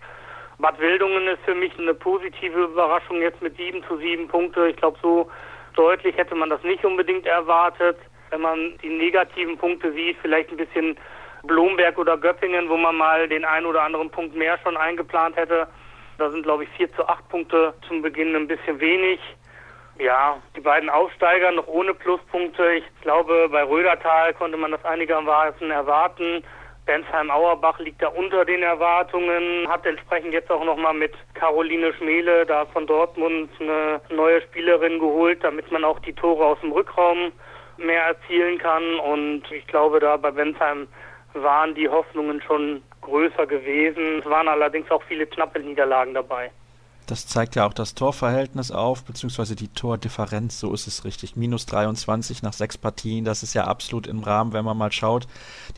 [0.57, 4.67] Bad Wildungen ist für mich eine positive Überraschung jetzt mit 7 zu 7 Punkte.
[4.67, 5.29] Ich glaube, so
[5.75, 7.97] deutlich hätte man das nicht unbedingt erwartet.
[8.29, 10.97] Wenn man die negativen Punkte sieht, vielleicht ein bisschen
[11.43, 15.67] Blomberg oder Göppingen, wo man mal den einen oder anderen Punkt mehr schon eingeplant hätte.
[16.17, 19.19] Da sind, glaube ich, 4 zu 8 Punkte zum Beginn ein bisschen wenig.
[20.01, 22.71] Ja, die beiden Aufsteiger noch ohne Pluspunkte.
[22.73, 26.43] Ich glaube, bei Rödertal konnte man das einigermaßen erwarten.
[26.87, 32.65] Bensheim-Auerbach liegt da unter den Erwartungen, hat entsprechend jetzt auch nochmal mit Caroline Schmele da
[32.65, 37.31] von Dortmund eine neue Spielerin geholt, damit man auch die Tore aus dem Rückraum
[37.77, 38.95] mehr erzielen kann.
[39.01, 40.87] Und ich glaube, da bei Bensheim
[41.35, 44.17] waren die Hoffnungen schon größer gewesen.
[44.17, 46.49] Es waren allerdings auch viele knappe Niederlagen dabei.
[47.07, 51.35] Das zeigt ja auch das Torverhältnis auf, beziehungsweise die Tordifferenz, so ist es richtig.
[51.35, 55.27] Minus 23 nach sechs Partien, das ist ja absolut im Rahmen, wenn man mal schaut.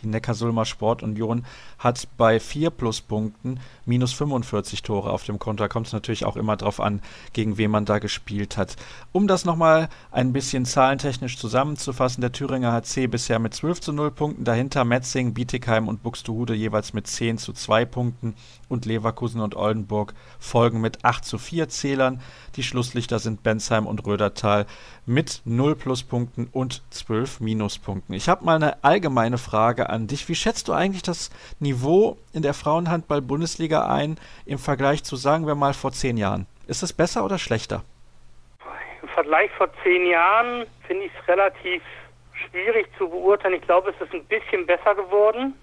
[0.02, 1.46] Die Neckarsulmer Sportunion
[1.84, 5.64] hat bei vier Pluspunkten minus 45 Tore auf dem Konto.
[5.64, 7.02] Da kommt es natürlich auch immer drauf an,
[7.34, 8.78] gegen wen man da gespielt hat.
[9.12, 14.12] Um das nochmal ein bisschen zahlentechnisch zusammenzufassen, der Thüringer HC bisher mit 12 zu 0
[14.12, 18.36] Punkten, dahinter Metzing, Bietigheim und Buxtehude jeweils mit 10 zu 2 Punkten
[18.70, 22.22] und Leverkusen und Oldenburg folgen mit 8 zu 4 Zählern.
[22.56, 24.66] Die Schlusslichter sind Bensheim und Rödertal
[25.06, 28.16] mit 0 Pluspunkten und 12 Minuspunkten.
[28.16, 30.30] Ich habe mal eine allgemeine Frage an dich.
[30.30, 35.56] Wie schätzt du eigentlich das Niveau in der Frauenhandball-Bundesliga ein im Vergleich zu, sagen wir
[35.56, 36.48] mal, vor zehn Jahren?
[36.68, 37.84] Ist es besser oder schlechter?
[39.02, 41.82] Im Vergleich vor zehn Jahren finde ich es relativ
[42.50, 43.56] schwierig zu beurteilen.
[43.56, 45.54] Ich glaube, es ist ein bisschen besser geworden.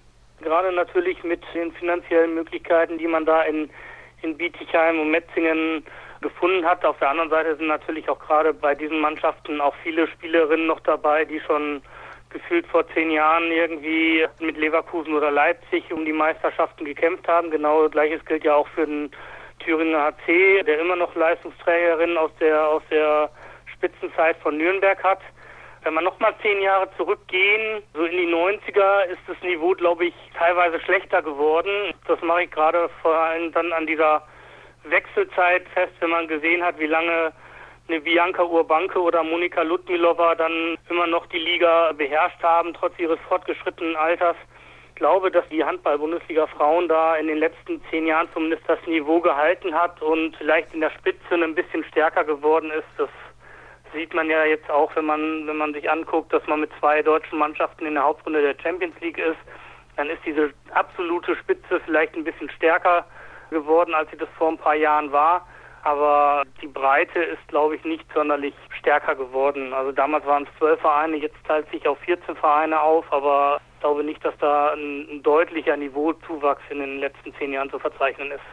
[0.41, 3.69] Gerade natürlich mit den finanziellen Möglichkeiten, die man da in,
[4.21, 5.83] in Bietigheim und Metzingen
[6.21, 6.85] gefunden hat.
[6.85, 10.79] Auf der anderen Seite sind natürlich auch gerade bei diesen Mannschaften auch viele Spielerinnen noch
[10.81, 11.81] dabei, die schon
[12.29, 17.51] gefühlt vor zehn Jahren irgendwie mit Leverkusen oder Leipzig um die Meisterschaften gekämpft haben.
[17.51, 19.11] Genau gleiches gilt ja auch für den
[19.59, 23.29] Thüringer HC, der immer noch Leistungsträgerin aus der aus der
[23.73, 25.19] Spitzenzeit von Nürnberg hat.
[25.83, 30.13] Wenn wir nochmal zehn Jahre zurückgehen, so in die 90er, ist das Niveau, glaube ich,
[30.37, 31.93] teilweise schlechter geworden.
[32.07, 34.21] Das mache ich gerade vor allem dann an dieser
[34.83, 37.31] Wechselzeit fest, wenn man gesehen hat, wie lange
[37.87, 43.19] eine Bianca Urbanke oder Monika Ludmilova dann immer noch die Liga beherrscht haben, trotz ihres
[43.27, 44.37] fortgeschrittenen Alters.
[44.89, 49.19] Ich glaube, dass die Handball-Bundesliga Frauen da in den letzten zehn Jahren zumindest das Niveau
[49.19, 52.87] gehalten hat und vielleicht in der Spitze ein bisschen stärker geworden ist.
[52.97, 53.09] Das
[53.93, 57.01] sieht man ja jetzt auch, wenn man, wenn man sich anguckt, dass man mit zwei
[57.01, 59.39] deutschen Mannschaften in der Hauptrunde der Champions League ist.
[59.97, 63.05] Dann ist diese absolute Spitze vielleicht ein bisschen stärker
[63.51, 65.45] geworden, als sie das vor ein paar Jahren war.
[65.83, 69.73] Aber die Breite ist, glaube ich, nicht sonderlich stärker geworden.
[69.73, 73.81] Also damals waren es zwölf Vereine, jetzt teilt sich auf 14 Vereine auf, aber ich
[73.81, 78.43] glaube nicht, dass da ein, deutlicher Niveauzuwachs in den letzten zehn Jahren zu verzeichnen ist.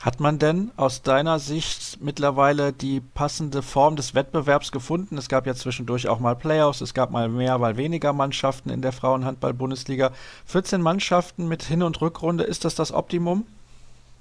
[0.00, 5.18] Hat man denn aus deiner Sicht mittlerweile die passende Form des Wettbewerbs gefunden?
[5.18, 8.80] Es gab ja zwischendurch auch mal Playoffs, es gab mal mehr, mal weniger Mannschaften in
[8.80, 10.12] der Frauenhandball-Bundesliga.
[10.46, 13.46] 14 Mannschaften mit Hin- und Rückrunde, ist das das Optimum?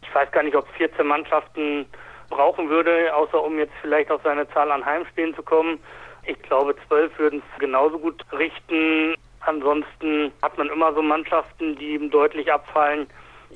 [0.09, 1.85] Ich weiß gar nicht, ob es 14 Mannschaften
[2.29, 5.79] brauchen würde, außer um jetzt vielleicht auf seine Zahl an Heimspielen zu kommen.
[6.25, 9.13] Ich glaube, zwölf würden es genauso gut richten.
[9.41, 13.07] Ansonsten hat man immer so Mannschaften, die ihm deutlich abfallen.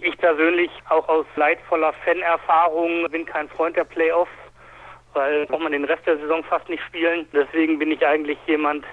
[0.02, 4.32] Ich persönlich, auch aus leidvoller Fanerfahrung, bin kein Freund der Playoffs,
[5.14, 7.28] weil braucht man den Rest der Saison fast nicht spielen.
[7.34, 8.86] Deswegen bin ich eigentlich jemand,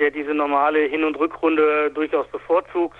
[0.00, 2.98] der diese normale Hin- und Rückrunde durchaus bevorzugt,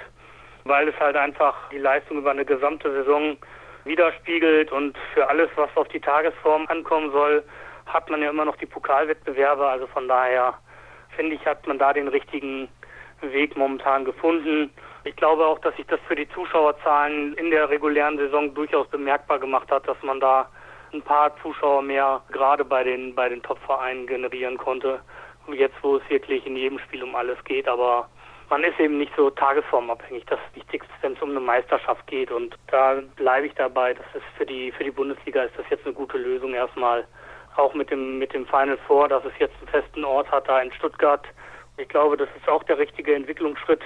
[0.64, 3.36] weil es halt einfach die Leistung über eine gesamte Saison
[3.84, 7.42] widerspiegelt und für alles, was auf die Tagesform ankommen soll,
[7.86, 9.66] hat man ja immer noch die Pokalwettbewerbe.
[9.66, 10.54] Also von daher
[11.16, 12.68] finde ich, hat man da den richtigen
[13.20, 14.70] Weg momentan gefunden.
[15.04, 19.38] Ich glaube auch, dass sich das für die Zuschauerzahlen in der regulären Saison durchaus bemerkbar
[19.38, 20.48] gemacht hat, dass man da
[20.92, 25.00] ein paar Zuschauer mehr gerade bei den bei den Top-Vereinen generieren konnte.
[25.52, 28.08] Jetzt, wo es wirklich in jedem Spiel um alles geht, aber
[28.52, 30.26] man ist eben nicht so tagesformabhängig.
[30.26, 32.30] Das Wichtigste, wenn es um eine Meisterschaft geht.
[32.30, 33.94] Und da bleibe ich dabei.
[33.94, 37.06] Das ist für die für die Bundesliga ist das jetzt eine gute Lösung erstmal.
[37.56, 40.60] Auch mit dem mit dem Final Four, dass es jetzt einen festen Ort hat da
[40.60, 41.24] in Stuttgart.
[41.78, 43.80] Ich glaube, das ist auch der richtige Entwicklungsschritt.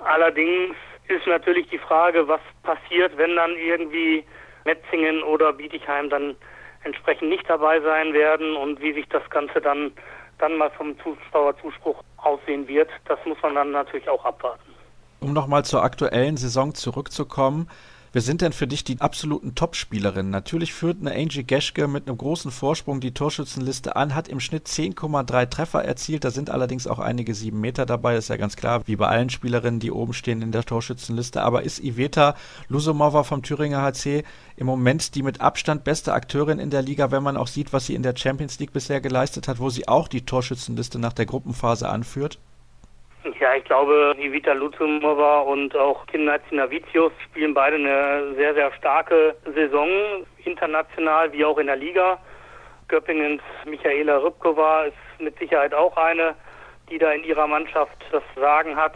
[0.00, 0.74] Allerdings
[1.06, 4.24] ist natürlich die Frage, was passiert, wenn dann irgendwie
[4.64, 6.34] Metzingen oder Bietigheim dann
[6.82, 9.92] entsprechend nicht dabei sein werden und wie sich das Ganze dann
[10.38, 14.62] dann mal vom Zuschauerzuspruch aussehen wird, das muss man dann natürlich auch abwarten.
[15.20, 17.68] Um nochmal zur aktuellen Saison zurückzukommen,
[18.12, 20.32] Wer sind denn für dich die absoluten Topspielerinnen?
[20.32, 24.66] Natürlich führt eine Angie Geschke mit einem großen Vorsprung die Torschützenliste an, hat im Schnitt
[24.66, 26.24] 10,3 Treffer erzielt.
[26.24, 29.30] Da sind allerdings auch einige sieben Meter dabei, ist ja ganz klar, wie bei allen
[29.30, 31.40] Spielerinnen, die oben stehen in der Torschützenliste.
[31.40, 32.34] Aber ist Iveta
[32.66, 34.24] Lusomova vom Thüringer HC
[34.56, 37.86] im Moment die mit Abstand beste Akteurin in der Liga, wenn man auch sieht, was
[37.86, 41.26] sie in der Champions League bisher geleistet hat, wo sie auch die Torschützenliste nach der
[41.26, 42.40] Gruppenphase anführt?
[43.38, 49.36] Ja, ich glaube, Ivita Luzumova und auch Kim Navicius spielen beide eine sehr, sehr starke
[49.54, 49.88] Saison,
[50.44, 52.18] international wie auch in der Liga.
[52.88, 56.34] Göppingens Michaela Rybkova ist mit Sicherheit auch eine,
[56.88, 58.94] die da in ihrer Mannschaft das Sagen hat.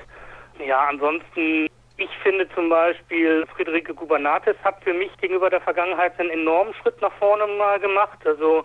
[0.58, 6.30] Ja, ansonsten, ich finde zum Beispiel, Friederike Gubernatis hat für mich gegenüber der Vergangenheit einen
[6.30, 8.18] enormen Schritt nach vorne mal gemacht.
[8.24, 8.64] Also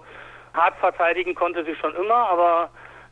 [0.54, 2.70] hart verteidigen konnte sie schon immer, aber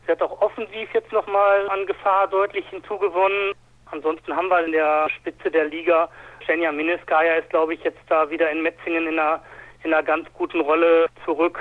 [0.07, 3.51] Sie hat auch offensiv jetzt nochmal an Gefahr deutlich hinzugewonnen.
[3.91, 6.07] Ansonsten haben wir in der Spitze der Liga
[6.45, 9.41] Shenja Miniskaya ist, glaube ich, jetzt da wieder in Metzingen in einer,
[9.83, 11.59] in einer ganz guten Rolle zurück.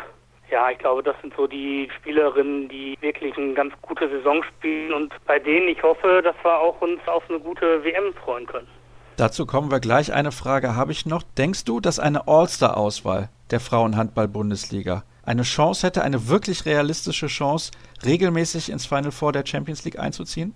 [0.48, 4.92] Ja, ich glaube, das sind so die Spielerinnen, die wirklich eine ganz gute Saison spielen
[4.92, 8.68] und bei denen ich hoffe, dass wir auch uns auf eine gute WM freuen können.
[9.16, 10.12] Dazu kommen wir gleich.
[10.12, 11.24] Eine Frage habe ich noch.
[11.36, 17.72] Denkst du, dass eine All-Star-Auswahl der Frauenhandball-Bundesliga eine Chance hätte, eine wirklich realistische Chance,
[18.04, 20.54] regelmäßig ins Final Four der Champions League einzuziehen?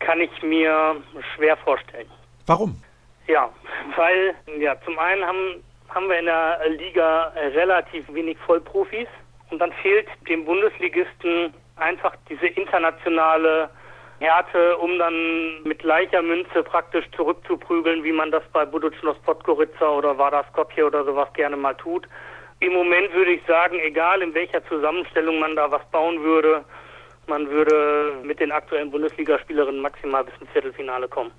[0.00, 0.96] Kann ich mir
[1.34, 2.08] schwer vorstellen.
[2.46, 2.80] Warum?
[3.26, 3.50] Ja,
[3.96, 9.08] weil ja zum einen haben, haben wir in der Liga relativ wenig Vollprofis
[9.50, 13.68] und dann fehlt dem Bundesligisten einfach diese internationale
[14.18, 20.16] Härte, um dann mit gleicher Münze praktisch zurückzuprügeln, wie man das bei Buducnos Podgorica oder
[20.16, 22.08] Vardar Skopje oder sowas gerne mal tut.
[22.60, 26.64] Im Moment würde ich sagen, egal in welcher Zusammenstellung man da was bauen würde,
[27.26, 31.32] man würde mit den aktuellen Bundesligaspielerinnen maximal bis ins Viertelfinale kommen.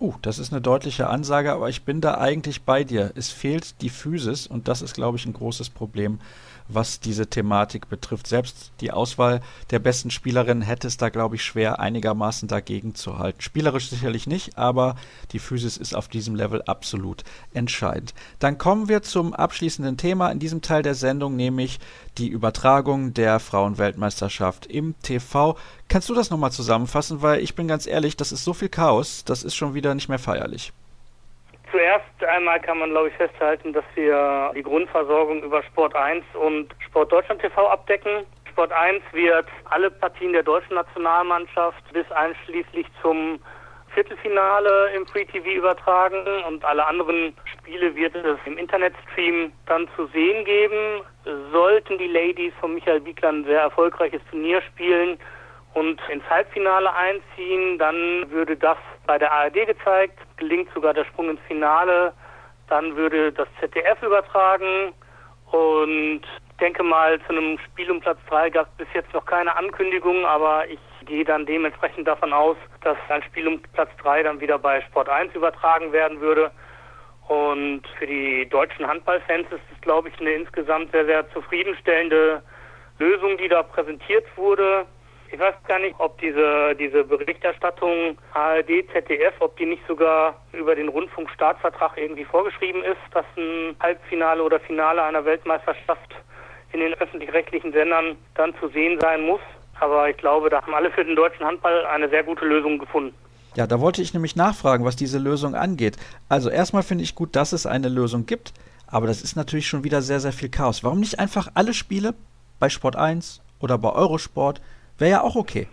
[0.00, 3.12] Uh, das ist eine deutliche Ansage, aber ich bin da eigentlich bei dir.
[3.14, 6.18] Es fehlt die Physis und das ist, glaube ich, ein großes Problem
[6.68, 8.26] was diese Thematik betrifft.
[8.26, 13.18] Selbst die Auswahl der besten Spielerinnen hätte es da, glaube ich, schwer einigermaßen dagegen zu
[13.18, 13.40] halten.
[13.40, 14.96] Spielerisch sicherlich nicht, aber
[15.32, 18.14] die Physis ist auf diesem Level absolut entscheidend.
[18.38, 21.80] Dann kommen wir zum abschließenden Thema in diesem Teil der Sendung, nämlich
[22.18, 25.56] die Übertragung der Frauenweltmeisterschaft im TV.
[25.88, 27.22] Kannst du das nochmal zusammenfassen?
[27.22, 30.08] Weil ich bin ganz ehrlich, das ist so viel Chaos, das ist schon wieder nicht
[30.08, 30.72] mehr feierlich.
[31.70, 36.74] Zuerst einmal kann man, glaube ich, festhalten, dass wir die Grundversorgung über Sport 1 und
[36.86, 38.24] Sport Deutschland TV abdecken.
[38.50, 43.40] Sport 1 wird alle Partien der deutschen Nationalmannschaft bis einschließlich zum
[43.94, 50.06] Viertelfinale im Free TV übertragen und alle anderen Spiele wird es im Internetstream dann zu
[50.06, 51.02] sehen geben.
[51.52, 55.18] Sollten die Ladies von Michael Wiegler ein sehr erfolgreiches Turnier spielen
[55.74, 61.30] und ins Halbfinale einziehen, dann würde das bei der ARD gezeigt, gelingt sogar der Sprung
[61.30, 62.12] ins Finale,
[62.68, 64.92] dann würde das ZDF übertragen
[65.50, 66.22] und
[66.60, 70.24] denke mal, zu einem Spiel um Platz 3 gab es bis jetzt noch keine Ankündigung,
[70.24, 74.58] aber ich gehe dann dementsprechend davon aus, dass ein Spiel um Platz 3 dann wieder
[74.58, 76.50] bei Sport 1 übertragen werden würde.
[77.28, 82.42] Und für die deutschen Handballfans ist es, glaube ich, eine insgesamt sehr, sehr zufriedenstellende
[82.98, 84.86] Lösung, die da präsentiert wurde.
[85.34, 90.76] Ich weiß gar nicht, ob diese, diese Berichterstattung ARD, ZDF, ob die nicht sogar über
[90.76, 96.14] den Rundfunkstaatsvertrag irgendwie vorgeschrieben ist, dass ein Halbfinale oder Finale einer Weltmeisterschaft
[96.72, 99.40] in den öffentlich-rechtlichen Sendern dann zu sehen sein muss.
[99.80, 103.12] Aber ich glaube, da haben alle für den deutschen Handball eine sehr gute Lösung gefunden.
[103.56, 105.96] Ja, da wollte ich nämlich nachfragen, was diese Lösung angeht.
[106.28, 108.52] Also erstmal finde ich gut, dass es eine Lösung gibt,
[108.86, 110.84] aber das ist natürlich schon wieder sehr, sehr viel Chaos.
[110.84, 112.14] Warum nicht einfach alle Spiele
[112.60, 114.60] bei Sport 1 oder bei Eurosport?
[114.98, 115.66] Wäre ja auch okay.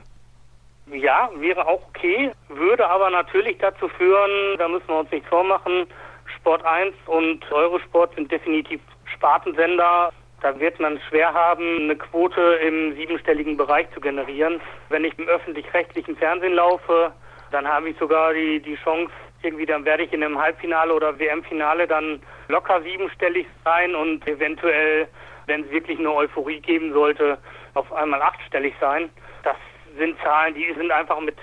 [0.92, 5.88] Ja, wäre auch okay, würde aber natürlich dazu führen, da müssen wir uns nichts vormachen,
[6.38, 8.82] Sport 1 und Eurosport sind definitiv
[9.14, 10.12] Spartensender.
[10.42, 14.60] Da wird man schwer haben, eine Quote im siebenstelligen Bereich zu generieren.
[14.90, 17.12] Wenn ich im öffentlich-rechtlichen Fernsehen laufe,
[17.52, 19.12] dann habe ich sogar die, die Chance,
[19.44, 25.08] irgendwie dann werde ich in einem Halbfinale oder WM-Finale dann locker siebenstellig sein und eventuell,
[25.46, 27.38] wenn es wirklich eine Euphorie geben sollte,
[27.74, 29.10] auf einmal achtstellig sein.
[29.44, 29.56] Das
[29.98, 31.38] sind Zahlen, die sind einfach mit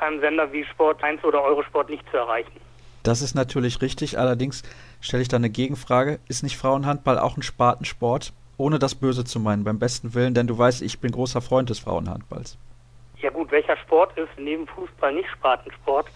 [0.00, 2.60] einem Sender wie Sport 1 oder Eurosport nicht zu erreichen.
[3.02, 4.62] Das ist natürlich richtig, allerdings
[5.00, 6.20] stelle ich da eine Gegenfrage.
[6.26, 8.32] Ist nicht Frauenhandball auch ein Spartensport?
[8.56, 11.70] Ohne das Böse zu meinen, beim besten Willen, denn du weißt, ich bin großer Freund
[11.70, 12.56] des Frauenhandballs.
[13.20, 16.06] Ja gut, welcher Sport ist neben Fußball nicht Spartensport?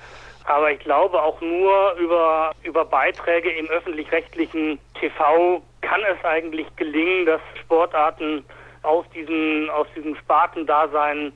[0.44, 7.26] Aber ich glaube auch nur über, über Beiträge im öffentlich-rechtlichen TV kann es eigentlich gelingen,
[7.26, 8.44] dass Sportarten
[8.82, 11.32] aus diesem, aus diesem Spartendasein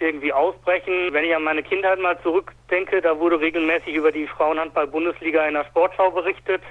[0.00, 1.12] irgendwie ausbrechen.
[1.12, 5.64] Wenn ich an meine Kindheit mal zurückdenke, da wurde regelmäßig über die Frauenhandball-Bundesliga in der
[5.64, 6.62] Sportschau berichtet.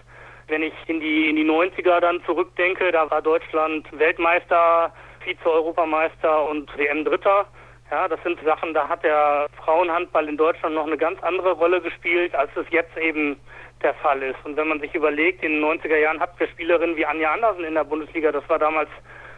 [0.48, 4.92] Wenn ich in die, in die 90er dann zurückdenke, da war Deutschland Weltmeister,
[5.24, 7.46] Vize-Europameister und WM-Dritter.
[7.92, 11.82] Ja, das sind Sachen, da hat der Frauenhandball in Deutschland noch eine ganz andere Rolle
[11.82, 13.40] gespielt, als es jetzt eben
[13.82, 14.38] der Fall ist.
[14.44, 17.64] Und wenn man sich überlegt, in den 90er Jahren hatten wir Spielerinnen wie Anja Andersen
[17.64, 18.90] in der Bundesliga, das war damals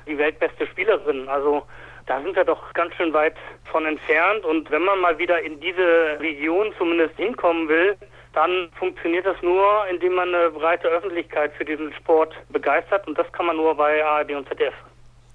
[0.07, 1.27] die weltbeste Spielerin.
[1.27, 1.63] Also
[2.07, 3.35] da sind wir doch ganz schön weit
[3.65, 4.43] von entfernt.
[4.45, 7.95] Und wenn man mal wieder in diese Region zumindest hinkommen will,
[8.33, 13.07] dann funktioniert das nur, indem man eine breite Öffentlichkeit für diesen Sport begeistert.
[13.07, 14.73] Und das kann man nur bei ARD und ZDF.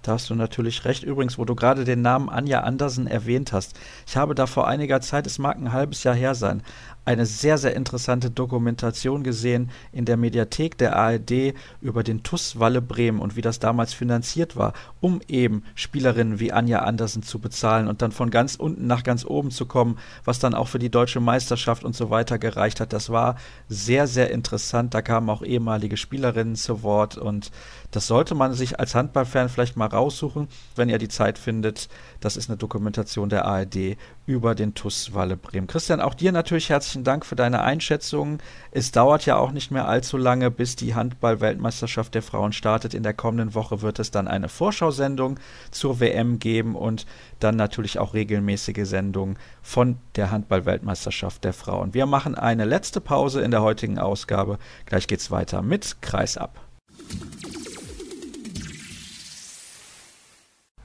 [0.03, 1.03] Da hast du natürlich recht.
[1.03, 3.77] Übrigens, wo du gerade den Namen Anja Andersen erwähnt hast.
[4.07, 6.63] Ich habe da vor einiger Zeit, es mag ein halbes Jahr her sein,
[7.07, 12.83] eine sehr, sehr interessante Dokumentation gesehen in der Mediathek der ARD über den TUS Walle
[12.83, 17.87] Bremen und wie das damals finanziert war, um eben Spielerinnen wie Anja Andersen zu bezahlen
[17.87, 20.91] und dann von ganz unten nach ganz oben zu kommen, was dann auch für die
[20.91, 22.93] deutsche Meisterschaft und so weiter gereicht hat.
[22.93, 23.37] Das war
[23.69, 24.93] sehr, sehr interessant.
[24.93, 27.53] Da kamen auch ehemalige Spielerinnen zu Wort und
[27.93, 31.89] das sollte man sich als Handballfan vielleicht mal raussuchen, wenn ihr die Zeit findet.
[32.27, 35.69] Das ist eine Dokumentation der ARD über den TUS Walle Bremen.
[35.69, 38.41] Christian, auch dir natürlich herzlichen Dank für deine Einschätzung.
[38.73, 42.95] Es dauert ja auch nicht mehr allzu lange, bis die Handball-Weltmeisterschaft der Frauen startet.
[42.95, 45.39] In der kommenden Woche wird es dann eine Vorschausendung
[45.71, 47.07] zur WM geben und
[47.39, 51.95] dann natürlich auch regelmäßige Sendungen von der Handball-Weltmeisterschaft der Frauen.
[51.95, 54.59] Wir machen eine letzte Pause in der heutigen Ausgabe.
[54.85, 56.66] Gleich geht's weiter mit Kreisab.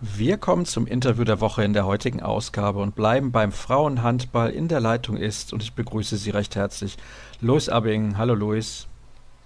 [0.04, 4.50] Wir kommen zum Interview der Woche in der heutigen Ausgabe und bleiben beim Frauenhandball.
[4.50, 6.98] In der Leitung ist, und ich begrüße Sie recht herzlich,
[7.40, 8.18] Lois Abbing.
[8.18, 8.88] Hallo Lois.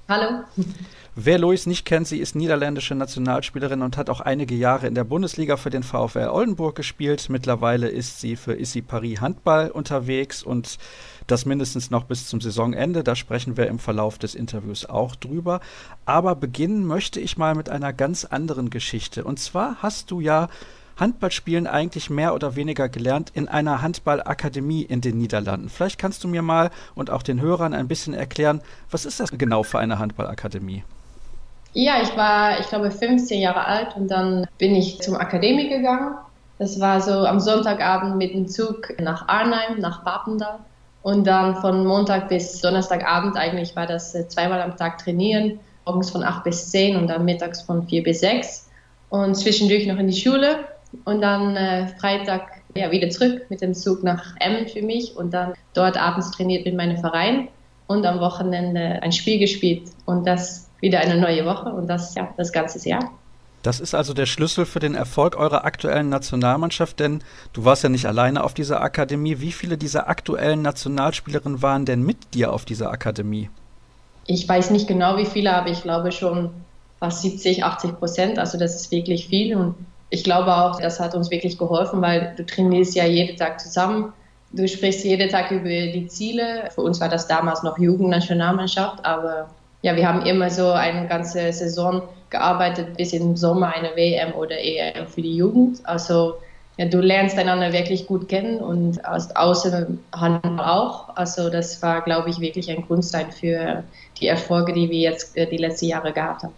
[0.08, 0.44] Hallo.
[1.16, 5.04] Wer Lois nicht kennt, sie ist niederländische Nationalspielerin und hat auch einige Jahre in der
[5.04, 7.28] Bundesliga für den VfL Oldenburg gespielt.
[7.30, 10.78] Mittlerweile ist sie für Issy Paris Handball unterwegs und
[11.26, 13.04] das mindestens noch bis zum Saisonende.
[13.04, 15.60] Da sprechen wir im Verlauf des Interviews auch drüber.
[16.06, 19.24] Aber beginnen möchte ich mal mit einer ganz anderen Geschichte.
[19.24, 20.50] Und zwar hast du ja
[20.98, 25.70] Handballspielen eigentlich mehr oder weniger gelernt in einer Handballakademie in den Niederlanden.
[25.70, 29.32] Vielleicht kannst du mir mal und auch den Hörern ein bisschen erklären, was ist das
[29.32, 30.84] genau für eine Handballakademie?
[31.74, 36.16] Ja, ich war, ich glaube, 15 Jahre alt und dann bin ich zum Akademie gegangen.
[36.58, 40.60] Das war so am Sonntagabend mit dem Zug nach Arnhem, nach Papendal.
[41.02, 46.10] Und dann von Montag bis Donnerstagabend eigentlich war das äh, zweimal am Tag trainieren, morgens
[46.10, 48.70] von 8 bis 10 und dann mittags von 4 bis 6
[49.10, 50.66] und zwischendurch noch in die Schule
[51.04, 55.34] und dann äh, Freitag ja, wieder zurück mit dem Zug nach Emmen für mich und
[55.34, 57.48] dann dort abends trainiert mit meinem Verein
[57.88, 62.34] und am Wochenende ein Spiel gespielt und das wieder eine neue Woche und das ja
[62.38, 63.12] das ganze Jahr.
[63.64, 67.90] Das ist also der Schlüssel für den Erfolg eurer aktuellen Nationalmannschaft, denn du warst ja
[67.90, 69.40] nicht alleine auf dieser Akademie.
[69.40, 73.50] Wie viele dieser aktuellen Nationalspielerinnen waren denn mit dir auf dieser Akademie?
[74.28, 76.52] Ich weiß nicht genau, wie viele, aber ich glaube schon
[77.00, 78.38] fast 70, 80 Prozent.
[78.38, 79.76] Also das ist wirklich viel und
[80.16, 84.14] ich glaube auch, das hat uns wirklich geholfen, weil du trainierst ja jeden Tag zusammen.
[84.52, 86.70] Du sprichst jeden Tag über die Ziele.
[86.74, 89.50] Für uns war das damals noch Jugendnationalmannschaft, aber
[89.82, 94.58] ja, wir haben immer so eine ganze Saison gearbeitet bis im Sommer eine WM oder
[94.58, 95.80] EM für die Jugend.
[95.84, 96.36] Also
[96.78, 101.10] ja, du lernst einander wirklich gut kennen und aus Außenhandel auch.
[101.16, 103.84] Also das war, glaube ich, wirklich ein Grundstein für
[104.22, 106.54] die Erfolge, die wir jetzt äh, die letzten Jahre gehabt haben.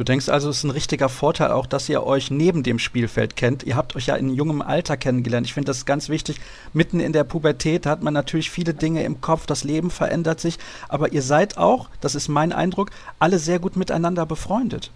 [0.00, 3.36] Du denkst also, es ist ein richtiger Vorteil auch, dass ihr euch neben dem Spielfeld
[3.36, 3.64] kennt.
[3.64, 5.46] Ihr habt euch ja in jungem Alter kennengelernt.
[5.46, 6.36] Ich finde das ganz wichtig.
[6.72, 10.56] Mitten in der Pubertät hat man natürlich viele Dinge im Kopf, das Leben verändert sich.
[10.88, 14.90] Aber ihr seid auch, das ist mein Eindruck, alle sehr gut miteinander befreundet.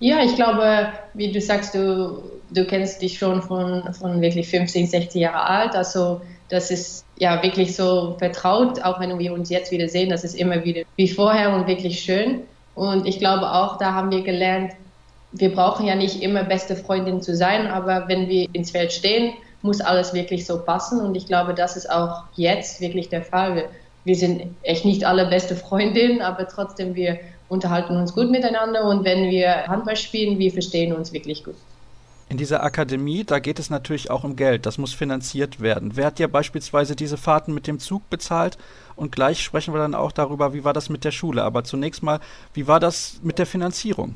[0.00, 4.88] Ja, ich glaube, wie du sagst, du, du kennst dich schon von, von wirklich 15,
[4.88, 5.76] 16 Jahre alt.
[5.76, 10.24] Also das ist ja wirklich so vertraut, auch wenn wir uns jetzt wieder sehen, das
[10.24, 12.42] ist immer wieder wie vorher und wirklich schön.
[12.74, 14.72] Und ich glaube auch, da haben wir gelernt,
[15.32, 19.34] wir brauchen ja nicht immer beste Freundin zu sein, aber wenn wir ins Feld stehen,
[19.62, 21.00] muss alles wirklich so passen.
[21.00, 23.56] Und ich glaube, das ist auch jetzt wirklich der Fall.
[23.56, 23.68] Wir,
[24.04, 27.18] wir sind echt nicht alle beste Freundinnen, aber trotzdem, wir
[27.48, 28.84] unterhalten uns gut miteinander.
[28.84, 31.56] Und wenn wir Handball spielen, wir verstehen uns wirklich gut.
[32.28, 34.66] In dieser Akademie, da geht es natürlich auch um Geld.
[34.66, 35.92] Das muss finanziert werden.
[35.94, 38.56] Wer hat dir beispielsweise diese Fahrten mit dem Zug bezahlt?
[38.96, 41.42] Und gleich sprechen wir dann auch darüber, wie war das mit der Schule.
[41.42, 42.20] Aber zunächst mal,
[42.52, 44.14] wie war das mit der Finanzierung?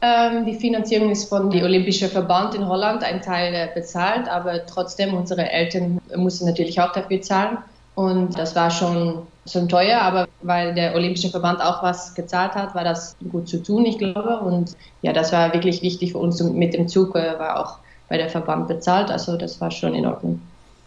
[0.00, 5.14] Ähm, die Finanzierung ist von dem Olympischen Verband in Holland ein Teil bezahlt, aber trotzdem
[5.14, 7.58] unsere Eltern mussten natürlich auch dafür zahlen.
[7.94, 12.74] Und das war schon, schon teuer, aber weil der Olympische Verband auch was gezahlt hat,
[12.74, 14.40] war das gut zu tun, ich glaube.
[14.40, 16.42] Und ja, das war wirklich wichtig für uns.
[16.42, 20.06] Mit dem Zug äh, war auch bei der Verband bezahlt, also das war schon in
[20.06, 20.40] Ordnung.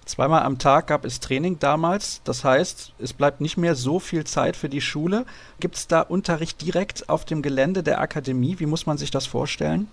[0.08, 2.22] Zweimal am Tag gab es Training damals.
[2.24, 5.26] Das heißt, es bleibt nicht mehr so viel Zeit für die Schule.
[5.60, 8.56] Gibt es da Unterricht direkt auf dem Gelände der Akademie?
[8.58, 9.90] Wie muss man sich das vorstellen?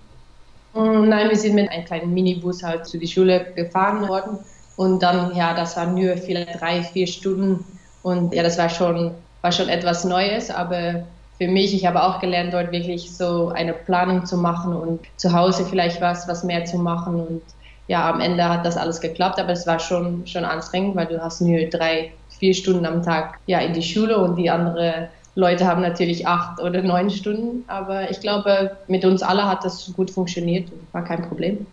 [0.73, 4.39] Mm, nein, wir sind mit einem kleinen Minibus halt zu die Schule gefahren worden.
[4.77, 7.65] Und dann, ja, das waren nur vielleicht drei, vier Stunden.
[8.05, 9.11] Und ja, das war schon,
[9.43, 10.49] war schon etwas Neues.
[10.49, 11.07] Aber
[11.39, 15.33] für mich, ich habe auch gelernt, dort wirklich so eine Planung zu machen und zu
[15.33, 17.17] Hause vielleicht was, was mehr zu machen.
[17.17, 17.43] Und
[17.89, 21.23] ja, am Ende hat das alles geklappt, aber es war schon, schon anstrengend, weil du
[21.23, 25.67] hast nur drei, vier Stunden am Tag ja, in die Schule und die anderen Leute
[25.67, 27.65] haben natürlich acht oder neun Stunden.
[27.67, 31.67] Aber ich glaube, mit uns alle hat das gut funktioniert und war kein Problem.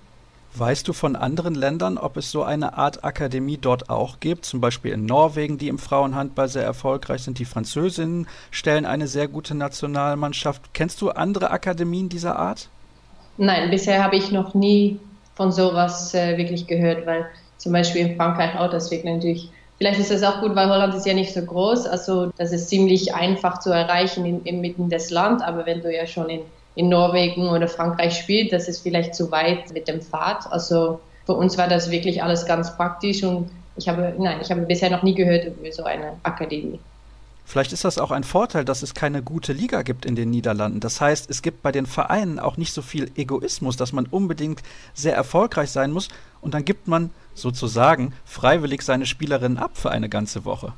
[0.54, 4.44] Weißt du von anderen Ländern, ob es so eine Art Akademie dort auch gibt?
[4.44, 7.40] Zum Beispiel in Norwegen, die im Frauenhandball sehr erfolgreich sind.
[7.40, 10.74] Die Französinnen stellen eine sehr gute Nationalmannschaft.
[10.74, 12.68] Kennst du andere Akademien dieser Art?
[13.38, 15.00] Nein, bisher habe ich noch nie
[15.36, 17.26] von sowas äh, wirklich gehört, weil
[17.58, 21.06] zum Beispiel in Frankreich auch, wird natürlich, vielleicht ist das auch gut, weil Holland ist
[21.06, 25.44] ja nicht so groß, also das ist ziemlich einfach zu erreichen in, inmitten des Land,
[25.44, 26.42] aber wenn du ja schon in,
[26.76, 31.34] in Norwegen oder Frankreich spielst, das ist vielleicht zu weit mit dem Fahrt, also für
[31.34, 35.04] uns war das wirklich alles ganz praktisch und ich habe, nein, ich habe bisher noch
[35.04, 36.80] nie gehört über so eine Akademie.
[37.52, 40.80] Vielleicht ist das auch ein Vorteil, dass es keine gute Liga gibt in den Niederlanden.
[40.80, 44.62] Das heißt, es gibt bei den Vereinen auch nicht so viel Egoismus, dass man unbedingt
[44.94, 46.08] sehr erfolgreich sein muss
[46.40, 50.72] und dann gibt man sozusagen freiwillig seine Spielerinnen ab für eine ganze Woche.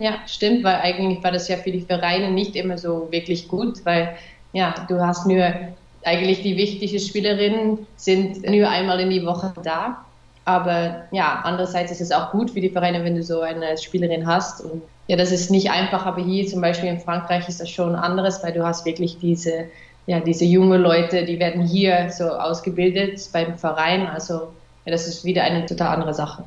[0.00, 3.86] Ja, stimmt, weil eigentlich war das ja für die Vereine nicht immer so wirklich gut,
[3.86, 4.16] weil
[4.52, 5.54] ja, du hast nur
[6.02, 10.04] eigentlich die wichtigsten Spielerinnen sind nur einmal in die Woche da.
[10.44, 14.26] Aber ja, andererseits ist es auch gut für die Vereine, wenn du so eine Spielerin
[14.26, 17.70] hast und ja, das ist nicht einfach, aber hier zum Beispiel in Frankreich ist das
[17.70, 19.64] schon anderes, weil du hast wirklich diese,
[20.06, 24.06] ja, diese junge Leute, die werden hier so ausgebildet beim Verein.
[24.06, 24.52] Also
[24.84, 26.44] ja, das ist wieder eine total andere Sache.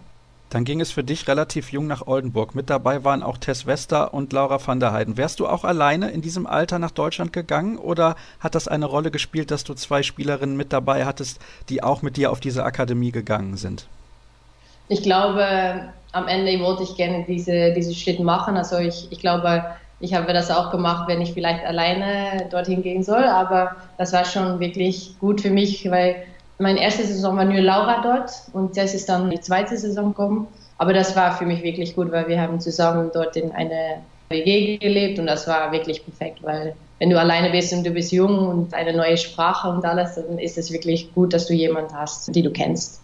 [0.52, 2.54] Dann ging es für dich relativ jung nach Oldenburg.
[2.54, 5.18] Mit dabei waren auch Tess Wester und Laura van der Heiden.
[5.18, 9.10] Wärst du auch alleine in diesem Alter nach Deutschland gegangen oder hat das eine Rolle
[9.10, 11.40] gespielt, dass du zwei Spielerinnen mit dabei hattest,
[11.70, 13.88] die auch mit dir auf diese Akademie gegangen sind?
[14.92, 18.58] Ich glaube, am Ende wollte ich gerne diese, diese Schritt machen.
[18.58, 19.64] Also ich, ich glaube,
[20.02, 23.24] ich habe das auch gemacht, wenn ich vielleicht alleine dorthin gehen soll.
[23.24, 26.24] Aber das war schon wirklich gut für mich, weil
[26.60, 30.48] meine erste Saison war nur Laura dort und das ist dann die zweite Saison gekommen.
[30.78, 34.78] Aber das war für mich wirklich gut, weil wir haben zusammen dort in einer WG
[34.78, 38.46] gelebt und das war wirklich perfekt, weil wenn du alleine bist und du bist jung
[38.50, 42.36] und eine neue Sprache und alles, dann ist es wirklich gut, dass du jemanden hast,
[42.36, 43.01] die du kennst.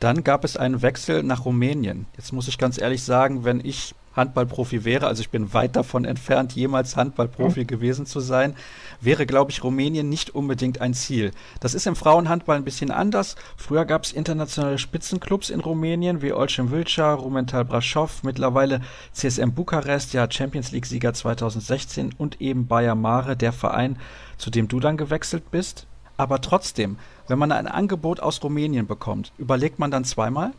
[0.00, 2.06] Dann gab es einen Wechsel nach Rumänien.
[2.16, 6.04] Jetzt muss ich ganz ehrlich sagen, wenn ich Handballprofi wäre, also ich bin weit davon
[6.04, 7.66] entfernt, jemals Handballprofi mhm.
[7.66, 8.54] gewesen zu sein,
[9.00, 11.30] wäre, glaube ich, Rumänien nicht unbedingt ein Ziel.
[11.60, 13.36] Das ist im Frauenhandball ein bisschen anders.
[13.56, 18.80] Früher gab es internationale Spitzenclubs in Rumänien wie Olcem Vilca, Rumental Brasov, mittlerweile
[19.12, 23.96] CSM Bukarest, ja Champions League-Sieger 2016 und eben Bayer Mare, der Verein,
[24.36, 25.86] zu dem du dann gewechselt bist.
[26.16, 26.98] Aber trotzdem,
[27.28, 30.52] wenn man ein Angebot aus Rumänien bekommt, überlegt man dann zweimal?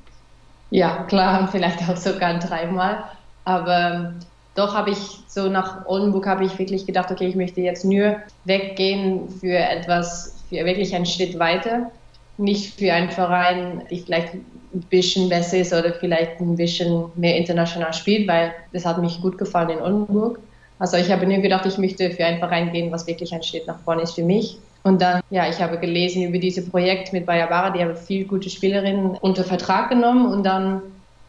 [0.69, 3.03] Ja, klar, vielleicht auch sogar dreimal.
[3.43, 4.15] Aber ähm,
[4.55, 8.17] doch habe ich so nach Oldenburg habe ich wirklich gedacht, okay, ich möchte jetzt nur
[8.45, 11.91] weggehen für etwas, für wirklich einen Schritt weiter.
[12.37, 17.35] Nicht für einen Verein, die vielleicht ein bisschen besser ist oder vielleicht ein bisschen mehr
[17.37, 20.39] international spielt, weil das hat mich gut gefallen in Oldenburg.
[20.77, 23.67] Also ich habe nur gedacht, ich möchte für einen Verein gehen, was wirklich ein Schritt
[23.67, 24.57] nach vorne ist für mich.
[24.83, 28.49] Und dann, ja, ich habe gelesen über dieses Projekt mit Bayabara, die haben viele gute
[28.49, 30.81] Spielerinnen unter Vertrag genommen und dann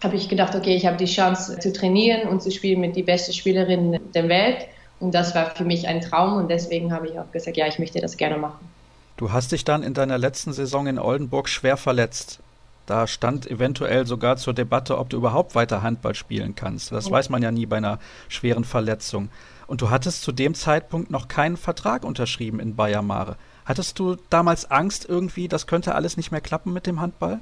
[0.02, 3.02] habe ich gedacht, okay, ich habe die Chance zu trainieren und zu spielen mit die
[3.02, 4.66] besten Spielerinnen der Welt.
[4.98, 7.78] Und das war für mich ein Traum und deswegen habe ich auch gesagt, ja, ich
[7.78, 8.68] möchte das gerne machen.
[9.16, 12.40] Du hast dich dann in deiner letzten Saison in Oldenburg schwer verletzt.
[12.86, 16.92] Da stand eventuell sogar zur Debatte, ob du überhaupt weiter Handball spielen kannst.
[16.92, 17.98] Das weiß man ja nie bei einer
[18.28, 19.28] schweren Verletzung.
[19.70, 23.36] Und du hattest zu dem Zeitpunkt noch keinen Vertrag unterschrieben in Bayer Mare.
[23.64, 27.38] Hattest du damals Angst irgendwie, das könnte alles nicht mehr klappen mit dem Handball?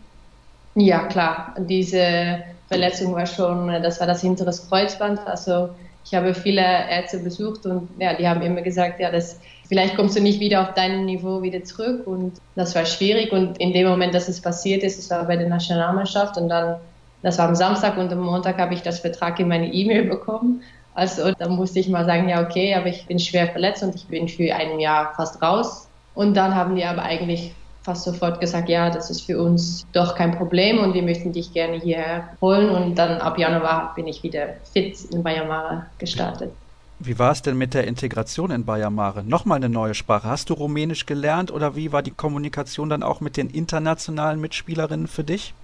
[0.74, 1.54] Ja, klar.
[1.58, 5.26] Diese Verletzung war schon, das war das hintere Kreuzband.
[5.26, 5.70] Also
[6.04, 10.14] ich habe viele Ärzte besucht und ja, die haben immer gesagt, ja, das, vielleicht kommst
[10.18, 13.88] du nicht wieder auf dein Niveau wieder zurück und das war schwierig und in dem
[13.88, 16.76] Moment, dass es passiert ist, es war bei der Nationalmannschaft und dann,
[17.22, 20.62] das war am Samstag und am Montag habe ich das Vertrag in meine E-Mail bekommen.
[20.98, 24.08] Also da musste ich mal sagen, ja okay, aber ich bin schwer verletzt und ich
[24.08, 25.86] bin für ein Jahr fast raus.
[26.16, 27.52] Und dann haben die aber eigentlich
[27.84, 31.52] fast sofort gesagt, ja, das ist für uns doch kein Problem und wir möchten dich
[31.52, 32.70] gerne hierher holen.
[32.70, 36.50] Und dann ab Januar bin ich wieder fit in Bayamare gestartet.
[36.98, 39.22] Wie war es denn mit der Integration in Bayamare?
[39.22, 40.26] Nochmal eine neue Sprache.
[40.26, 45.06] Hast du Rumänisch gelernt oder wie war die Kommunikation dann auch mit den internationalen Mitspielerinnen
[45.06, 45.54] für dich?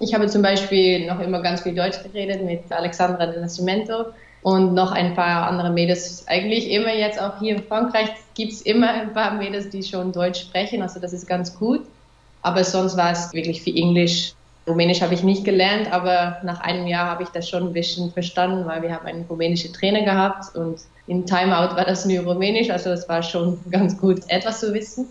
[0.00, 4.04] Ich habe zum Beispiel noch immer ganz viel Deutsch geredet mit Alexandra de Nascimento
[4.46, 6.22] und noch ein paar andere Mädels.
[6.28, 10.12] Eigentlich immer jetzt auch hier in Frankreich gibt es immer ein paar Mädels, die schon
[10.12, 11.80] Deutsch sprechen, also das ist ganz gut.
[12.42, 14.34] Aber sonst war es wirklich viel Englisch.
[14.68, 18.12] Rumänisch habe ich nicht gelernt, aber nach einem Jahr habe ich das schon ein bisschen
[18.12, 20.78] verstanden, weil wir haben einen rumänischen Trainer gehabt und
[21.08, 25.08] im Timeout war das nur Rumänisch, also es war schon ganz gut, etwas zu wissen.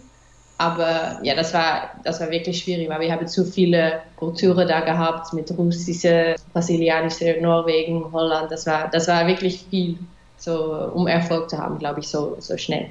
[0.57, 4.79] Aber ja, das war, das war wirklich schwierig, weil wir haben zu viele Kulturen da
[4.81, 8.51] gehabt mit russische, brasilianische, Norwegen, Holland.
[8.51, 9.97] Das war, das war wirklich viel,
[10.37, 12.87] so, um Erfolg zu haben, glaube ich, so, so schnell.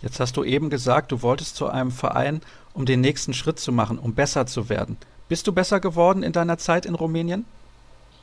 [0.00, 2.40] Jetzt hast du eben gesagt, du wolltest zu einem Verein,
[2.72, 4.96] um den nächsten Schritt zu machen, um besser zu werden.
[5.28, 7.44] Bist du besser geworden in deiner Zeit in Rumänien?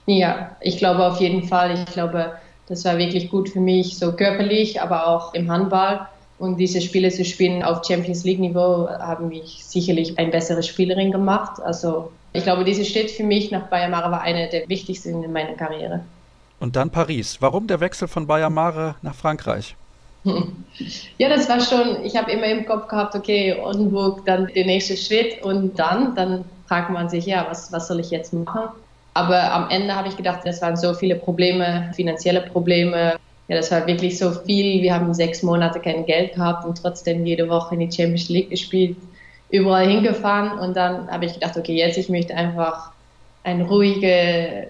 [0.05, 1.73] Ja, ich glaube auf jeden Fall.
[1.73, 2.33] Ich glaube,
[2.67, 6.07] das war wirklich gut für mich, so körperlich, aber auch im Handball
[6.39, 11.11] und diese Spiele zu spielen auf Champions League Niveau haben mich sicherlich eine bessere Spielerin
[11.11, 11.61] gemacht.
[11.61, 15.31] Also ich glaube, diese Stadt für mich nach Bayern Mare war eine der wichtigsten in
[15.33, 16.01] meiner Karriere.
[16.59, 17.37] Und dann Paris.
[17.41, 19.75] Warum der Wechsel von Bayern Mare nach Frankreich?
[21.17, 24.95] Ja, das war schon, ich habe immer im Kopf gehabt, okay, Oldenburg, dann der nächste
[24.95, 28.69] Schritt und dann, dann fragt man sich, ja, was, was soll ich jetzt machen?
[29.13, 33.17] Aber am Ende habe ich gedacht, es waren so viele Probleme, finanzielle Probleme,
[33.49, 34.81] ja, das war wirklich so viel.
[34.83, 38.51] Wir haben sechs Monate kein Geld gehabt und trotzdem jede Woche in die Champions League
[38.51, 38.95] gespielt,
[39.49, 40.59] überall hingefahren.
[40.59, 42.91] Und dann habe ich gedacht, okay, jetzt ich möchte einfach
[43.43, 44.67] eine ruhige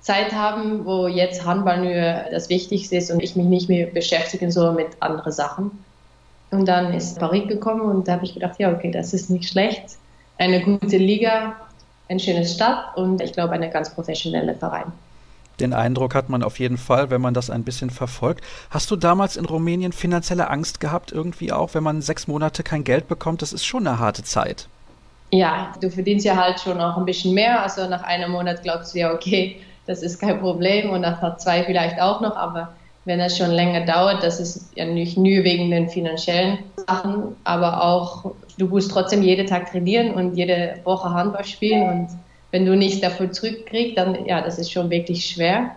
[0.00, 4.50] Zeit haben, wo jetzt Handball nur das Wichtigste ist und ich mich nicht mehr beschäftigen
[4.50, 5.70] soll mit anderen Sachen.
[6.50, 9.48] Und dann ist Paris gekommen und da habe ich gedacht, ja, okay, das ist nicht
[9.48, 9.98] schlecht.
[10.38, 11.54] Eine gute Liga,
[12.08, 14.92] eine schöne Stadt und ich glaube, eine ganz professionelle Verein.
[15.60, 18.44] Den Eindruck hat man auf jeden Fall, wenn man das ein bisschen verfolgt.
[18.70, 22.84] Hast du damals in Rumänien finanzielle Angst gehabt, irgendwie auch, wenn man sechs Monate kein
[22.84, 23.42] Geld bekommt?
[23.42, 24.68] Das ist schon eine harte Zeit.
[25.32, 27.62] Ja, du verdienst ja halt schon auch ein bisschen mehr.
[27.62, 31.64] Also nach einem Monat glaubst du ja, okay, das ist kein Problem und nach zwei
[31.64, 32.36] vielleicht auch noch.
[32.36, 32.74] Aber
[33.06, 37.82] wenn das schon länger dauert, das ist ja nicht nur wegen den finanziellen Sachen, aber
[37.82, 42.08] auch, du musst trotzdem jeden Tag trainieren und jede Woche Handball spielen und
[42.50, 45.70] wenn du nichts dafür zurückkriegst, dann ja, das ist schon wirklich schwer.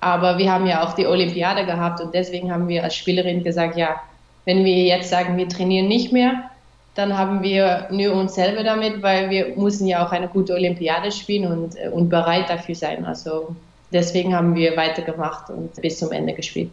[0.00, 3.76] Aber wir haben ja auch die Olympiade gehabt und deswegen haben wir als Spielerin gesagt,
[3.76, 4.00] ja,
[4.44, 6.50] wenn wir jetzt sagen, wir trainieren nicht mehr,
[6.94, 11.10] dann haben wir nur uns selber damit, weil wir müssen ja auch eine gute Olympiade
[11.10, 13.04] spielen und, äh, und bereit dafür sein.
[13.04, 13.56] Also
[13.92, 16.70] deswegen haben wir weitergemacht und bis zum Ende gespielt.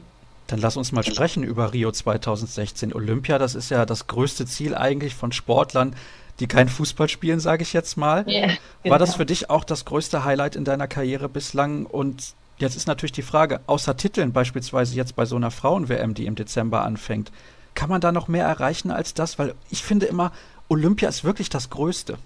[0.48, 2.94] Dann lass uns mal sprechen über Rio 2016.
[2.94, 5.96] Olympia, das ist ja das größte Ziel eigentlich von Sportlern,
[6.42, 8.28] die kein Fußball spielen, sage ich jetzt mal.
[8.28, 8.48] Yeah,
[8.84, 8.94] genau.
[8.94, 11.86] War das für dich auch das größte Highlight in deiner Karriere bislang?
[11.86, 16.26] Und jetzt ist natürlich die Frage, außer Titeln, beispielsweise jetzt bei so einer Frauen-WM, die
[16.26, 17.32] im Dezember anfängt,
[17.76, 19.40] kann man da noch mehr erreichen als das?
[19.40, 20.32] Weil ich finde immer,
[20.68, 22.18] Olympia ist wirklich das Größte.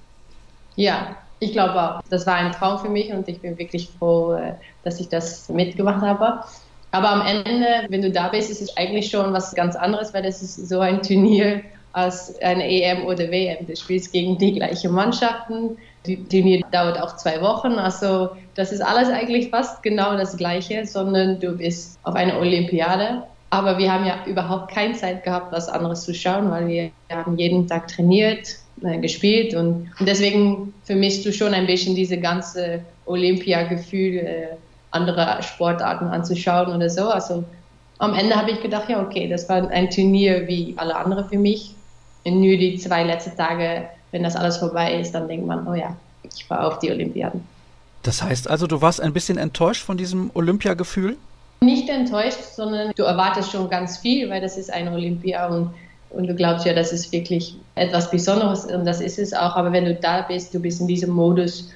[0.75, 2.01] Ja, ich glaube auch.
[2.09, 4.53] Das war ein Traum für mich und ich bin wirklich froh, äh,
[4.83, 6.43] dass ich das mitgemacht habe.
[6.91, 10.23] Aber am Ende, wenn du da bist, ist es eigentlich schon was ganz anderes, weil
[10.23, 11.61] das ist so ein Turnier,
[11.95, 13.65] als eine EM oder WM.
[13.65, 15.77] Du spielst gegen die gleichen Mannschaften.
[16.05, 17.73] Die Turnier dauert auch zwei Wochen.
[17.73, 23.23] Also das ist alles eigentlich fast genau das Gleiche, sondern du bist auf einer Olympiade
[23.49, 27.37] Aber wir haben ja überhaupt keine Zeit gehabt, was anderes zu schauen, weil wir haben
[27.37, 32.81] jeden Tag trainiert, äh, gespielt und, und, deswegen vermisst du schon ein bisschen diese ganze
[33.05, 34.47] Olympia-Gefühl, äh,
[34.91, 37.07] andere Sportarten anzuschauen oder so.
[37.07, 37.45] Also
[37.99, 41.37] am Ende habe ich gedacht, ja okay, das war ein Turnier wie alle anderen für
[41.37, 41.74] mich.
[42.25, 45.73] Und nur die zwei letzten Tage, wenn das alles vorbei ist, dann denkt man, oh
[45.73, 47.43] ja, ich war auf die Olympiaden.
[48.03, 51.17] Das heißt also, du warst ein bisschen enttäuscht von diesem Olympiagefühl?
[51.61, 55.71] Nicht enttäuscht, sondern du erwartest schon ganz viel, weil das ist ein Olympia und,
[56.09, 59.55] und du glaubst ja, das ist wirklich etwas Besonderes und das ist es auch.
[59.55, 61.71] Aber wenn du da bist, du bist in diesem Modus,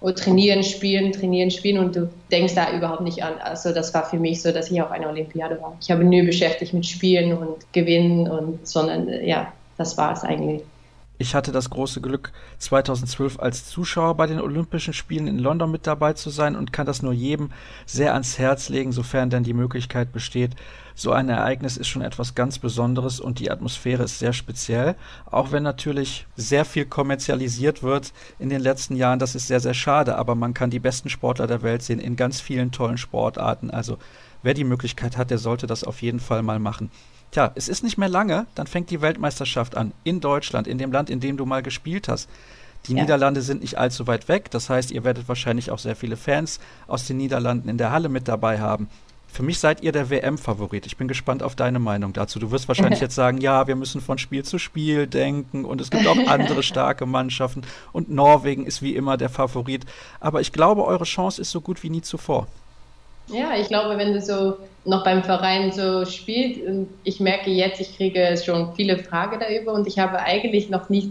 [0.00, 3.34] oh, trainieren, spielen, trainieren, spielen und du denkst da überhaupt nicht an.
[3.42, 5.76] Also das war für mich so, dass ich auf einer Olympiade war.
[5.80, 9.52] Ich habe nur beschäftigt mit Spielen und Gewinnen und sondern ja,
[9.82, 10.62] das war es eigentlich.
[11.18, 15.86] Ich hatte das große Glück, 2012 als Zuschauer bei den Olympischen Spielen in London mit
[15.86, 17.50] dabei zu sein und kann das nur jedem
[17.86, 20.56] sehr ans Herz legen, sofern denn die Möglichkeit besteht.
[20.94, 24.96] So ein Ereignis ist schon etwas ganz Besonderes und die Atmosphäre ist sehr speziell,
[25.30, 29.18] auch wenn natürlich sehr viel kommerzialisiert wird in den letzten Jahren.
[29.18, 32.16] Das ist sehr, sehr schade, aber man kann die besten Sportler der Welt sehen in
[32.16, 33.70] ganz vielen tollen Sportarten.
[33.70, 33.98] Also
[34.42, 36.90] wer die Möglichkeit hat, der sollte das auf jeden Fall mal machen.
[37.32, 39.92] Tja, es ist nicht mehr lange, dann fängt die Weltmeisterschaft an.
[40.04, 42.28] In Deutschland, in dem Land, in dem du mal gespielt hast.
[42.86, 43.00] Die ja.
[43.00, 44.50] Niederlande sind nicht allzu weit weg.
[44.50, 48.10] Das heißt, ihr werdet wahrscheinlich auch sehr viele Fans aus den Niederlanden in der Halle
[48.10, 48.88] mit dabei haben.
[49.28, 50.84] Für mich seid ihr der WM-Favorit.
[50.84, 52.38] Ich bin gespannt auf deine Meinung dazu.
[52.38, 55.90] Du wirst wahrscheinlich jetzt sagen, ja, wir müssen von Spiel zu Spiel denken und es
[55.90, 57.62] gibt auch andere starke Mannschaften
[57.92, 59.86] und Norwegen ist wie immer der Favorit.
[60.20, 62.46] Aber ich glaube, eure Chance ist so gut wie nie zuvor.
[63.28, 66.60] Ja, ich glaube, wenn du so noch beim Verein so spielst,
[67.04, 71.10] ich merke jetzt, ich kriege schon viele Fragen darüber und ich habe eigentlich noch nicht,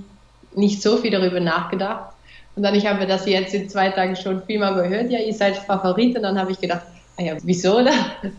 [0.56, 2.14] nicht so viel darüber nachgedacht.
[2.56, 5.56] Und dann ich habe das jetzt in zwei Tagen schon vielmal gehört, ja, ihr seid
[5.56, 6.86] Favorit und dann habe ich gedacht,
[7.18, 7.92] ah ja, wieso da?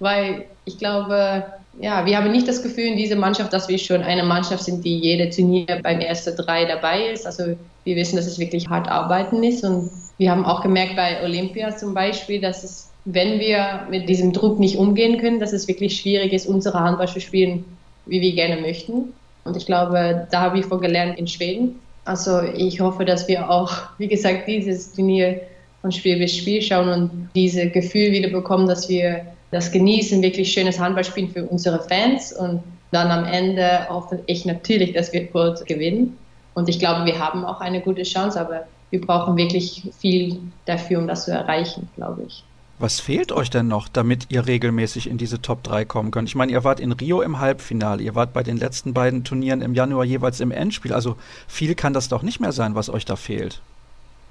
[0.00, 1.44] Weil ich glaube,
[1.80, 4.84] ja, wir haben nicht das Gefühl in dieser Mannschaft, dass wir schon eine Mannschaft sind,
[4.84, 7.24] die jede Turnier beim ersten drei dabei ist.
[7.24, 11.22] Also wir wissen, dass es wirklich hart arbeiten ist und wir haben auch gemerkt bei
[11.22, 15.66] Olympia zum Beispiel, dass es wenn wir mit diesem Druck nicht umgehen können, dass es
[15.68, 17.64] wirklich schwierig ist, unsere Handball zu spielen,
[18.06, 19.12] wie wir gerne möchten.
[19.44, 21.80] Und ich glaube, da habe ich vor gelernt in Schweden.
[22.04, 25.40] Also ich hoffe, dass wir auch, wie gesagt, dieses Turnier
[25.80, 30.52] von Spiel bis Spiel schauen und diese Gefühl wieder bekommen, dass wir das genießen, wirklich
[30.52, 35.64] schönes Handballspielen für unsere Fans und dann am Ende hoffe ich natürlich, dass wir kurz
[35.64, 36.16] gewinnen.
[36.54, 40.98] Und ich glaube, wir haben auch eine gute Chance, aber wir brauchen wirklich viel dafür,
[40.98, 42.44] um das zu erreichen, glaube ich.
[42.78, 46.28] Was fehlt euch denn noch, damit ihr regelmäßig in diese Top 3 kommen könnt?
[46.28, 49.62] Ich meine, ihr wart in Rio im Halbfinale, ihr wart bei den letzten beiden Turnieren
[49.62, 50.92] im Januar jeweils im Endspiel.
[50.92, 51.16] Also
[51.46, 53.60] viel kann das doch nicht mehr sein, was euch da fehlt.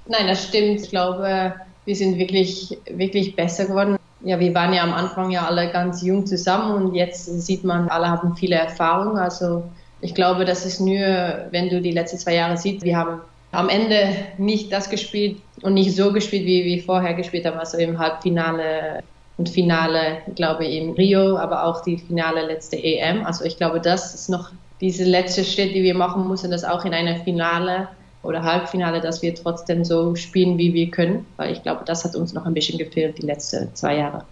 [0.06, 0.82] Nein, das stimmt.
[0.82, 3.96] Ich glaube, wir sind wirklich, wirklich besser geworden.
[4.20, 7.88] Ja, wir waren ja am Anfang ja alle ganz jung zusammen und jetzt sieht man,
[7.88, 9.18] alle haben viele Erfahrung.
[9.18, 9.64] Also
[10.00, 13.20] ich glaube, das ist nur, wenn du die letzten zwei Jahre siehst, wir haben
[13.50, 17.78] am Ende nicht das gespielt und nicht so gespielt, wie wir vorher gespielt haben, also
[17.78, 19.02] im Halbfinale
[19.38, 23.24] und Finale, glaube ich, in Rio, aber auch die Finale letzte EM.
[23.24, 24.50] Also ich glaube, das ist noch
[24.80, 27.88] diese letzte Schritt, die wir machen müssen, dass auch in einer Finale
[28.22, 32.14] oder Halbfinale, dass wir trotzdem so spielen, wie wir können, weil ich glaube, das hat
[32.14, 34.24] uns noch ein bisschen gefehlt die letzten zwei Jahre.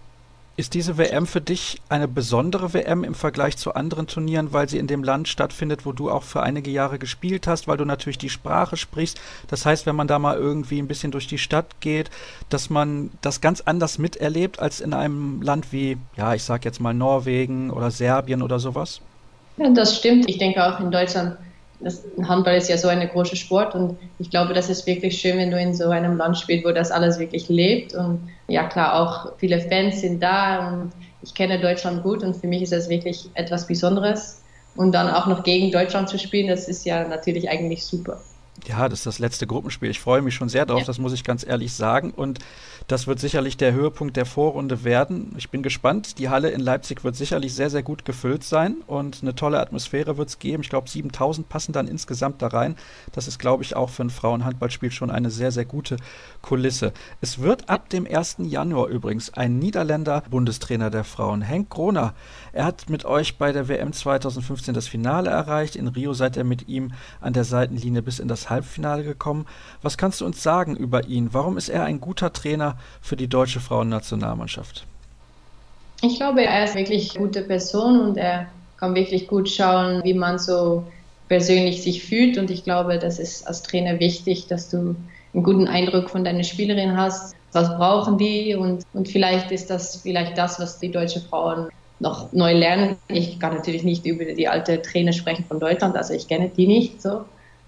[0.57, 4.79] Ist diese WM für dich eine besondere WM im Vergleich zu anderen Turnieren, weil sie
[4.79, 8.17] in dem Land stattfindet, wo du auch für einige Jahre gespielt hast, weil du natürlich
[8.17, 9.19] die Sprache sprichst?
[9.47, 12.11] Das heißt, wenn man da mal irgendwie ein bisschen durch die Stadt geht,
[12.49, 16.81] dass man das ganz anders miterlebt als in einem Land wie, ja, ich sag jetzt
[16.81, 18.99] mal Norwegen oder Serbien oder sowas?
[19.55, 20.29] Ja, das stimmt.
[20.29, 21.37] Ich denke auch in Deutschland
[21.83, 25.37] das Handball ist ja so ein großer Sport und ich glaube, das ist wirklich schön,
[25.37, 29.01] wenn du in so einem Land spielst, wo das alles wirklich lebt und ja klar,
[29.01, 32.89] auch viele Fans sind da und ich kenne Deutschland gut und für mich ist das
[32.89, 34.43] wirklich etwas Besonderes
[34.75, 38.21] und dann auch noch gegen Deutschland zu spielen, das ist ja natürlich eigentlich super.
[38.67, 39.89] Ja, das ist das letzte Gruppenspiel.
[39.89, 40.85] Ich freue mich schon sehr drauf, ja.
[40.85, 42.11] das muss ich ganz ehrlich sagen.
[42.11, 42.39] Und
[42.87, 45.33] das wird sicherlich der Höhepunkt der Vorrunde werden.
[45.37, 46.17] Ich bin gespannt.
[46.19, 50.17] Die Halle in Leipzig wird sicherlich sehr, sehr gut gefüllt sein und eine tolle Atmosphäre
[50.17, 50.63] wird es geben.
[50.63, 52.75] Ich glaube, 7000 passen dann insgesamt da rein.
[53.13, 55.97] Das ist, glaube ich, auch für ein Frauenhandballspiel schon eine sehr, sehr gute
[56.41, 56.93] Kulisse.
[57.21, 58.37] Es wird ab dem 1.
[58.39, 62.13] Januar übrigens ein Niederländer Bundestrainer der Frauen, Henk Kroner.
[62.53, 65.75] Er hat mit euch bei der WM 2015 das Finale erreicht.
[65.75, 66.91] In Rio seid ihr mit ihm
[67.21, 69.45] an der Seitenlinie bis in das Halbfinale gekommen.
[69.81, 71.29] Was kannst du uns sagen über ihn?
[71.31, 74.85] Warum ist er ein guter Trainer für die deutsche Frauennationalmannschaft?
[76.01, 78.47] Ich glaube, er ist wirklich eine gute Person und er
[78.77, 80.83] kann wirklich gut schauen, wie man so
[81.29, 82.37] persönlich sich fühlt.
[82.37, 84.95] Und ich glaube, das ist als Trainer wichtig, dass du
[85.33, 87.33] einen guten Eindruck von deiner Spielerin hast.
[87.53, 88.55] Was brauchen die?
[88.55, 91.67] Und, und vielleicht ist das vielleicht das, was die deutschen Frauen
[92.01, 92.97] noch neu lernen.
[93.07, 96.67] Ich kann natürlich nicht über die alte Trainer sprechen von Deutschland, also ich kenne die
[96.67, 97.25] nicht so.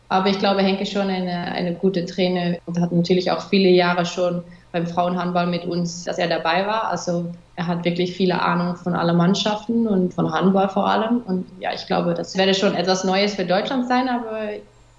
[0.10, 4.06] Aber ich glaube, Henke schon eine, eine gute Trainer und hat natürlich auch viele Jahre
[4.06, 6.90] schon beim Frauenhandball mit uns, dass er dabei war.
[6.90, 11.22] Also er hat wirklich viele Ahnung von allen Mannschaften und von Handball vor allem.
[11.26, 14.50] Und ja, ich glaube, das werde schon etwas Neues für Deutschland sein, aber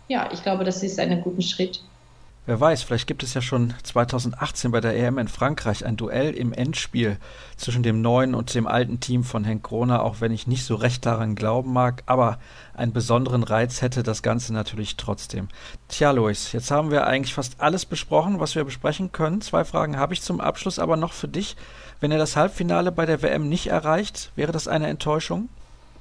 [0.09, 1.81] ja, ich glaube, das ist ein guter Schritt.
[2.47, 6.35] Wer weiß, vielleicht gibt es ja schon 2018 bei der EM in Frankreich ein Duell
[6.35, 7.17] im Endspiel
[7.57, 10.75] zwischen dem neuen und dem alten Team von Henk Kroner, auch wenn ich nicht so
[10.75, 12.03] recht daran glauben mag.
[12.05, 12.39] Aber
[12.75, 15.49] einen besonderen Reiz hätte das Ganze natürlich trotzdem.
[15.89, 19.41] Tja, Lois, jetzt haben wir eigentlich fast alles besprochen, was wir besprechen können.
[19.41, 21.57] Zwei Fragen habe ich zum Abschluss aber noch für dich.
[22.01, 25.49] Wenn er das Halbfinale bei der WM nicht erreicht, wäre das eine Enttäuschung?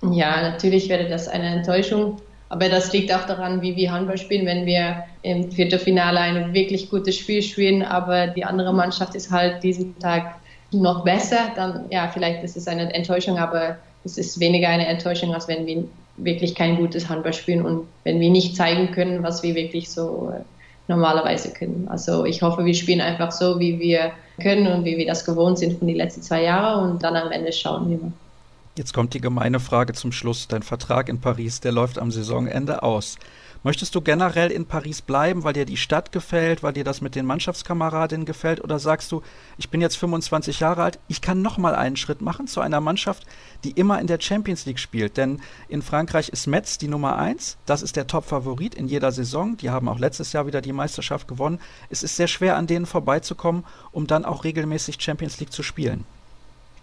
[0.02, 2.18] Ja, natürlich wäre das eine Enttäuschung.
[2.54, 4.46] Aber das liegt auch daran, wie wir Handball spielen.
[4.46, 9.64] Wenn wir im Viertelfinale ein wirklich gutes Spiel spielen, aber die andere Mannschaft ist halt
[9.64, 10.36] diesen Tag
[10.72, 15.34] noch besser, dann ja, vielleicht ist es eine Enttäuschung, aber es ist weniger eine Enttäuschung,
[15.34, 15.86] als wenn wir
[16.18, 20.32] wirklich kein gutes Handball spielen und wenn wir nicht zeigen können, was wir wirklich so
[20.32, 20.42] äh,
[20.88, 21.88] normalerweise können.
[21.90, 25.58] Also ich hoffe, wir spielen einfach so, wie wir können und wie wir das gewohnt
[25.58, 28.14] sind von den letzten zwei Jahren und dann am Ende schauen wir mal.
[28.76, 30.48] Jetzt kommt die gemeine Frage zum Schluss.
[30.48, 33.20] Dein Vertrag in Paris, der läuft am Saisonende aus.
[33.62, 37.14] Möchtest du generell in Paris bleiben, weil dir die Stadt gefällt, weil dir das mit
[37.14, 38.64] den Mannschaftskameradinnen gefällt?
[38.64, 39.22] Oder sagst du,
[39.60, 43.28] ich bin jetzt 25 Jahre alt, ich kann nochmal einen Schritt machen zu einer Mannschaft,
[43.64, 45.18] die immer in der Champions League spielt?
[45.18, 47.58] Denn in Frankreich ist Metz die Nummer 1.
[47.68, 49.56] Das ist der Top-Favorit in jeder Saison.
[49.56, 51.60] Die haben auch letztes Jahr wieder die Meisterschaft gewonnen.
[51.92, 56.06] Es ist sehr schwer, an denen vorbeizukommen, um dann auch regelmäßig Champions League zu spielen.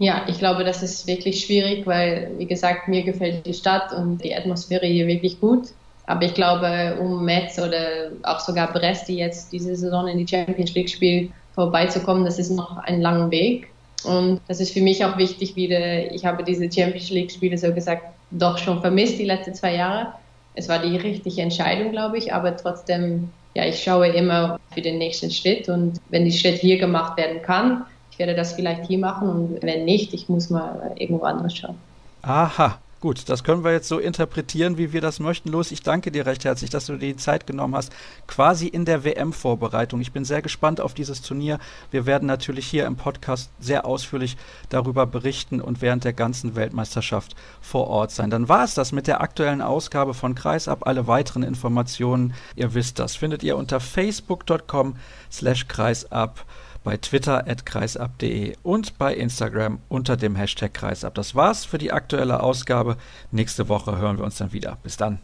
[0.01, 4.25] Ja, ich glaube, das ist wirklich schwierig, weil, wie gesagt, mir gefällt die Stadt und
[4.25, 5.69] die Atmosphäre hier wirklich gut.
[6.07, 10.27] Aber ich glaube, um Metz oder auch sogar Brest, die jetzt diese Saison in die
[10.27, 13.69] Champions League spielt, vorbeizukommen, das ist noch ein langer Weg.
[14.05, 17.71] Und das ist für mich auch wichtig wieder, ich habe diese Champions League Spiele so
[17.75, 20.15] gesagt doch schon vermisst die letzten zwei Jahre.
[20.55, 24.97] Es war die richtige Entscheidung, glaube ich, aber trotzdem, ja, ich schaue immer für den
[24.97, 27.85] nächsten Schritt und wenn die Schritt hier gemacht werden kann,
[28.21, 31.77] werde das vielleicht hier machen und wenn nicht, ich muss mal irgendwo anders schauen.
[32.23, 35.49] Aha, Gut, das können wir jetzt so interpretieren, wie wir das möchten.
[35.49, 37.91] Los, ich danke dir recht herzlich, dass du dir die Zeit genommen hast,
[38.27, 40.03] quasi in der WM-Vorbereitung.
[40.03, 41.59] Ich bin sehr gespannt auf dieses Turnier.
[41.91, 44.37] Wir werden natürlich hier im Podcast sehr ausführlich
[44.69, 48.29] darüber berichten und während der ganzen Weltmeisterschaft vor Ort sein.
[48.29, 50.87] Dann war es das mit der aktuellen Ausgabe von Kreisab.
[50.87, 54.97] Alle weiteren Informationen, ihr wisst das, findet ihr unter facebook.com
[55.31, 56.45] slash kreisab
[56.85, 61.15] bei Twitter at kreisab.de und bei Instagram unter dem Hashtag kreisab.
[61.15, 62.97] Das war's für die aktuelle Ausgabe.
[63.31, 64.79] Nächste Woche hören wir uns dann wieder.
[64.83, 65.21] Bis dann.